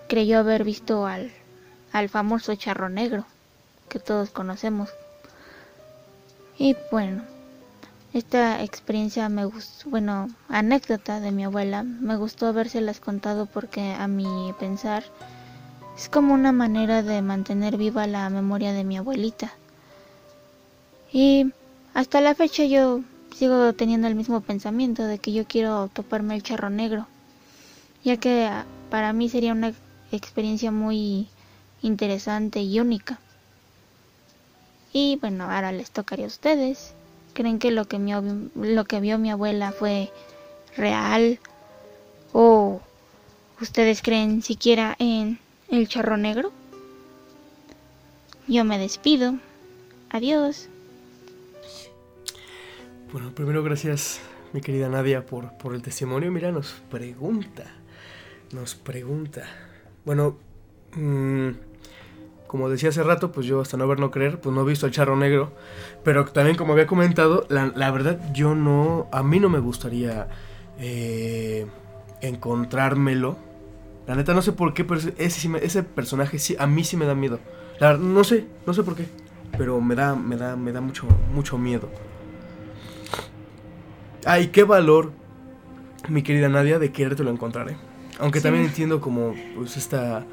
[0.08, 1.32] creyó haber visto al,
[1.92, 3.26] al famoso charro negro
[3.90, 4.90] que todos conocemos.
[6.58, 7.24] Y bueno,
[8.14, 14.08] esta experiencia me gustó, bueno, anécdota de mi abuela, me gustó habérselas contado porque a
[14.08, 15.04] mi pensar
[15.98, 19.54] es como una manera de mantener viva la memoria de mi abuelita.
[21.12, 21.52] Y
[21.94, 23.02] hasta la fecha yo
[23.34, 27.08] sigo teniendo el mismo pensamiento de que yo quiero toparme el charro negro,
[28.04, 28.50] ya que
[28.90, 29.74] para mí sería una
[30.12, 31.28] experiencia muy
[31.82, 33.20] interesante y única.
[34.94, 36.94] Y bueno, ahora les tocaría a ustedes.
[37.34, 40.10] ¿Creen que lo que, lo que vio mi abuela fue
[40.78, 41.40] real?
[42.32, 42.82] ¿O
[43.60, 46.52] ustedes creen siquiera en el charro negro?
[48.48, 49.36] Yo me despido.
[50.10, 50.70] Adiós.
[53.12, 54.22] Bueno, primero gracias
[54.54, 56.32] mi querida Nadia por, por el testimonio.
[56.32, 57.66] Mira, nos pregunta,
[58.52, 59.44] nos pregunta.
[60.06, 60.38] Bueno,
[60.96, 61.50] mmm,
[62.48, 64.86] como decía hace rato, pues yo hasta no ver no creer, pues no he visto
[64.86, 65.52] el charro negro.
[66.04, 70.28] Pero también como había comentado, la, verdad yo no, a mí no me gustaría
[70.80, 71.66] eh,
[72.22, 73.38] encontrármelo.
[74.08, 77.06] La neta no sé por qué, pero ese, ese personaje sí, a mí sí me
[77.06, 77.40] da miedo.
[77.80, 79.08] La, no sé, no sé por qué,
[79.58, 81.90] pero me da, me da, me da mucho, mucho miedo.
[84.26, 85.12] Ay, qué valor,
[86.08, 87.78] mi querida Nadia, de quererte lo encontrar, ¿eh?
[88.20, 90.26] Aunque también entiendo como, pues, esta...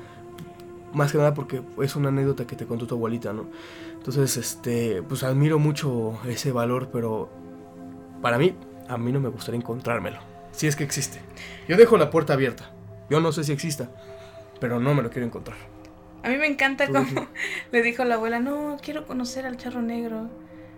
[0.92, 3.46] Más que nada porque es una anécdota que te contó tu abuelita, ¿no?
[3.94, 7.30] Entonces, este, pues admiro mucho ese valor, pero
[8.20, 8.54] para mí,
[8.88, 10.18] a mí no me gustaría encontrármelo.
[10.52, 11.20] Si es que existe.
[11.66, 12.70] Yo dejo la puerta abierta.
[13.08, 13.90] Yo no sé si exista,
[14.60, 15.56] pero no me lo quiero encontrar.
[16.22, 17.28] A mí me encanta como
[17.72, 20.30] le dijo la abuela, no, quiero conocer al charro negro.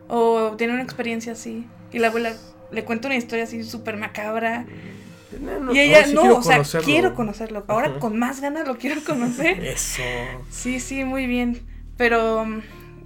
[0.09, 1.67] O tiene una experiencia así.
[1.93, 2.35] Y la abuela,
[2.73, 4.67] le cuento una historia así súper macabra.
[5.73, 7.65] Y ella, no, o sea, quiero conocerlo.
[7.69, 9.65] Ahora con más ganas lo quiero conocer.
[9.65, 10.03] Eso.
[10.51, 11.63] Sí, sí, muy bien.
[11.97, 12.47] Pero,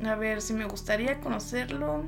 [0.04, 2.04] a ver, si me gustaría conocerlo.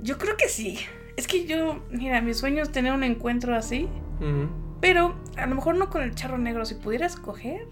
[0.00, 0.78] Yo creo que sí.
[1.16, 3.88] Es que yo, mira, mi sueño es tener un encuentro así.
[4.80, 6.64] Pero a lo mejor no con el charro negro.
[6.64, 7.66] Si pudiera escoger,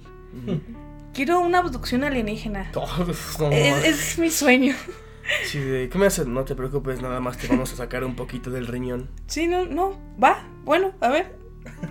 [1.14, 2.70] quiero una abducción alienígena.
[3.84, 4.74] es mi sueño.
[5.44, 6.26] Sí, de, ¿qué me haces?
[6.26, 9.08] No te preocupes, nada más te vamos a sacar un poquito del riñón.
[9.26, 11.36] Sí, no, no, va, bueno, a ver.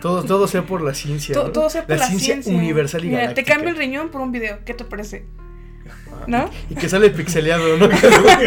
[0.01, 1.33] Todo, todo sea por la ciencia.
[1.33, 4.59] Todo, sea por la, ciencia, universal y Mira, te cambio el riñón por un video,
[4.65, 5.25] ¿qué te parece?
[5.88, 6.49] Ah, ¿No?
[6.69, 7.89] Y, que sale pixeleado, ¿no?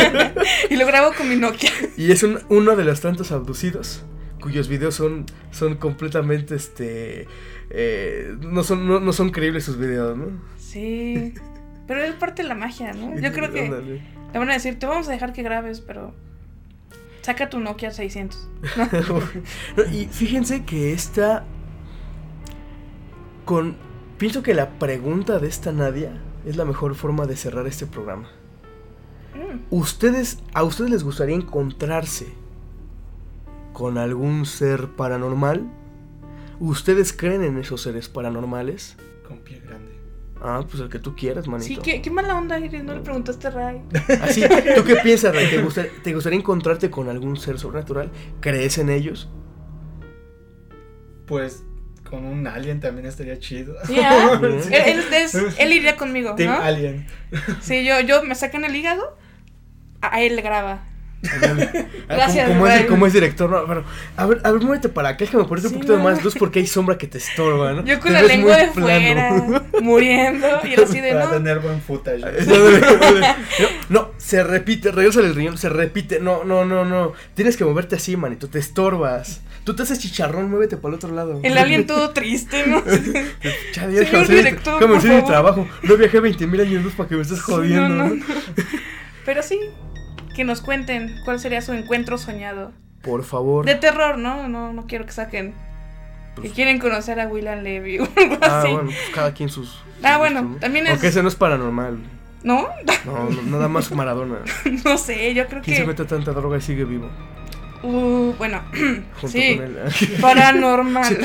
[0.70, 1.70] y lo grabo con mi Nokia.
[1.96, 4.04] Y es uno de los tantos abducidos
[4.40, 7.26] cuyos videos son, son completamente, este,
[7.70, 10.26] eh, no, son, no, no son creíbles sus videos, ¿no?
[10.56, 11.34] Sí.
[11.86, 13.18] Pero es parte de la magia, ¿no?
[13.18, 14.02] Yo creo que Ándale.
[14.32, 16.12] Le van a decir, te vamos a dejar que grabes, pero
[17.22, 18.48] saca tu Nokia 600.
[19.76, 21.44] No, y fíjense que esta,
[23.44, 23.76] con,
[24.18, 28.28] pienso que la pregunta de esta Nadia es la mejor forma de cerrar este programa.
[29.34, 32.26] Mm, ¿Ustedes, a ustedes les gustaría encontrarse
[33.72, 35.68] con algún ser paranormal?
[36.60, 38.96] ¿Ustedes creen en esos seres paranormales?
[39.26, 39.97] Con pie grande.
[40.40, 41.82] Ah, pues el que tú quieras, Sí, manito.
[41.82, 43.82] qué, qué mala onda, Iris, no le preguntaste a Ray.
[44.22, 44.42] Así,
[44.76, 45.48] ¿tú qué piensas, Ray?
[45.50, 48.10] ¿Te, gusta- ¿Te gustaría encontrarte con algún ser sobrenatural?
[48.40, 49.28] ¿Crees en ellos?
[51.26, 51.64] Pues
[52.08, 53.74] con un alien también estaría chido.
[53.84, 54.40] Sí, ¿ah?
[54.42, 56.58] Él, él es- él iría conmigo, Team ¿no?
[56.62, 57.06] Alien.
[57.60, 59.16] Sí, yo, yo me sacan el hígado,
[60.00, 60.84] a a él le graba.
[62.08, 62.86] Ah, Gracias, como, como es, Ray.
[62.86, 63.84] como es director, no, pero,
[64.16, 66.34] a ver, a ver, muévete para acá, déjame ponerte Sí, un poquito de más luz
[66.38, 67.84] porque hay sombra que te estorba, ¿no?
[67.84, 69.32] Yo con Te la lengua de fuera,
[69.82, 71.30] muriendo, y él así de Para no.
[71.32, 72.22] tener buen footage.
[73.88, 76.20] No, no, se repite, regresa el riñón, se repite.
[76.20, 77.12] No, no, no, no.
[77.34, 79.40] Tienes que moverte así, manito, te estorbas.
[79.64, 81.40] Tú te haces chicharrón, muévete para el otro lado.
[81.42, 82.82] El alien todo triste, ¿no?
[83.74, 85.24] Ya déjame Señor director, por favor.
[85.24, 85.68] trabajo.
[85.82, 87.88] No viajé 20 mil años luz para que me estés jodiendo.
[87.88, 88.14] no, ¿no?
[88.14, 88.24] no.
[89.26, 89.60] Pero sí,
[90.38, 92.70] que nos cuenten cuál sería su encuentro soñado.
[93.02, 93.66] Por favor.
[93.66, 94.46] De terror, ¿no?
[94.48, 95.50] No, no quiero que saquen.
[96.36, 98.68] Que Pues- quieren conocer a William Levy o algo Ah, así.
[98.72, 99.82] bueno, pues cada quien sus.
[100.04, 101.98] Ah, sus bueno, también es- Aunque ese no es paranormal.
[102.44, 102.68] ¿No?
[103.04, 104.36] No, no, nada más Maradona.
[104.84, 105.88] no sé, yo creo ¿Quién se que.
[105.88, 107.10] mete tanta droga y sigue vivo?
[107.82, 109.78] Uh, bueno, Junto sí, con él.
[110.20, 111.18] paranormal.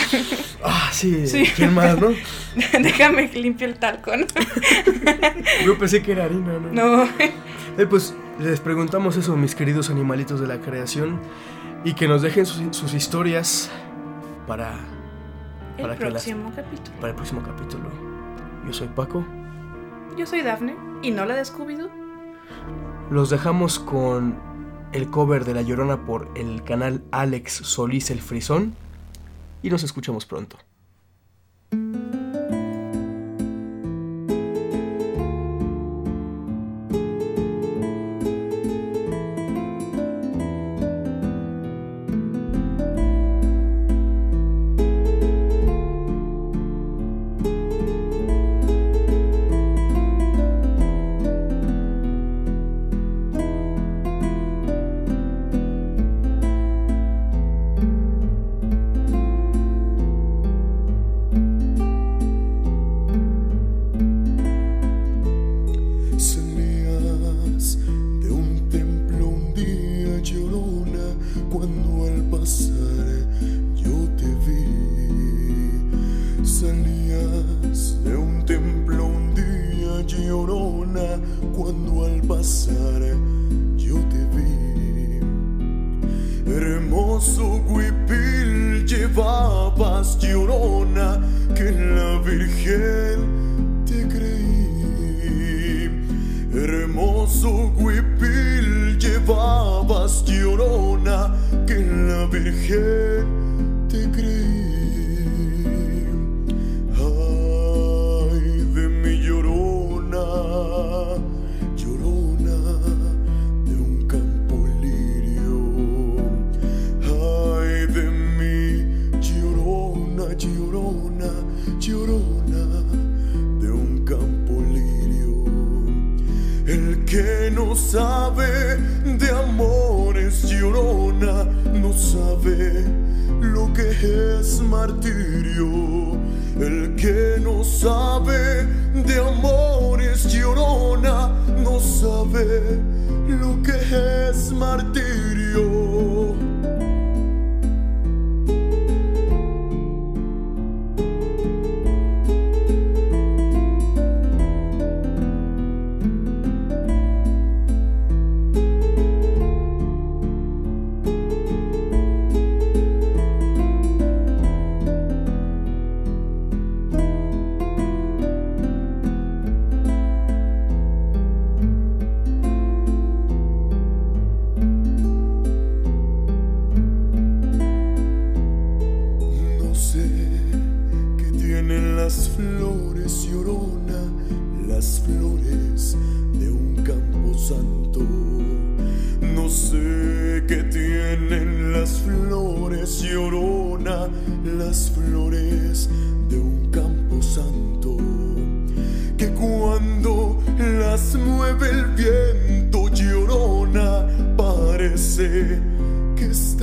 [0.63, 1.27] Ah, sí.
[1.27, 1.43] Sí.
[1.55, 2.09] ¿Quién más, no?
[2.81, 4.25] Déjame que limpie el talco, ¿no?
[5.65, 6.71] Yo pensé que era harina, ¿no?
[6.71, 7.03] No.
[7.77, 11.19] Eh, pues les preguntamos eso, mis queridos animalitos de la creación,
[11.83, 13.69] y que nos dejen sus, sus historias
[14.47, 14.73] para,
[15.77, 16.95] El Para que las- próximo capítulo.
[16.97, 17.89] para el próximo capítulo.
[18.65, 19.25] Yo soy Paco.
[20.17, 21.89] Yo soy Dafne y no la de.
[23.09, 24.37] Los dejamos con
[24.91, 28.75] el cover de La Llorona por el canal Alex Solís el Frisón.
[29.61, 30.57] Y nos escuchamos pronto.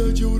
[0.09, 0.40] Está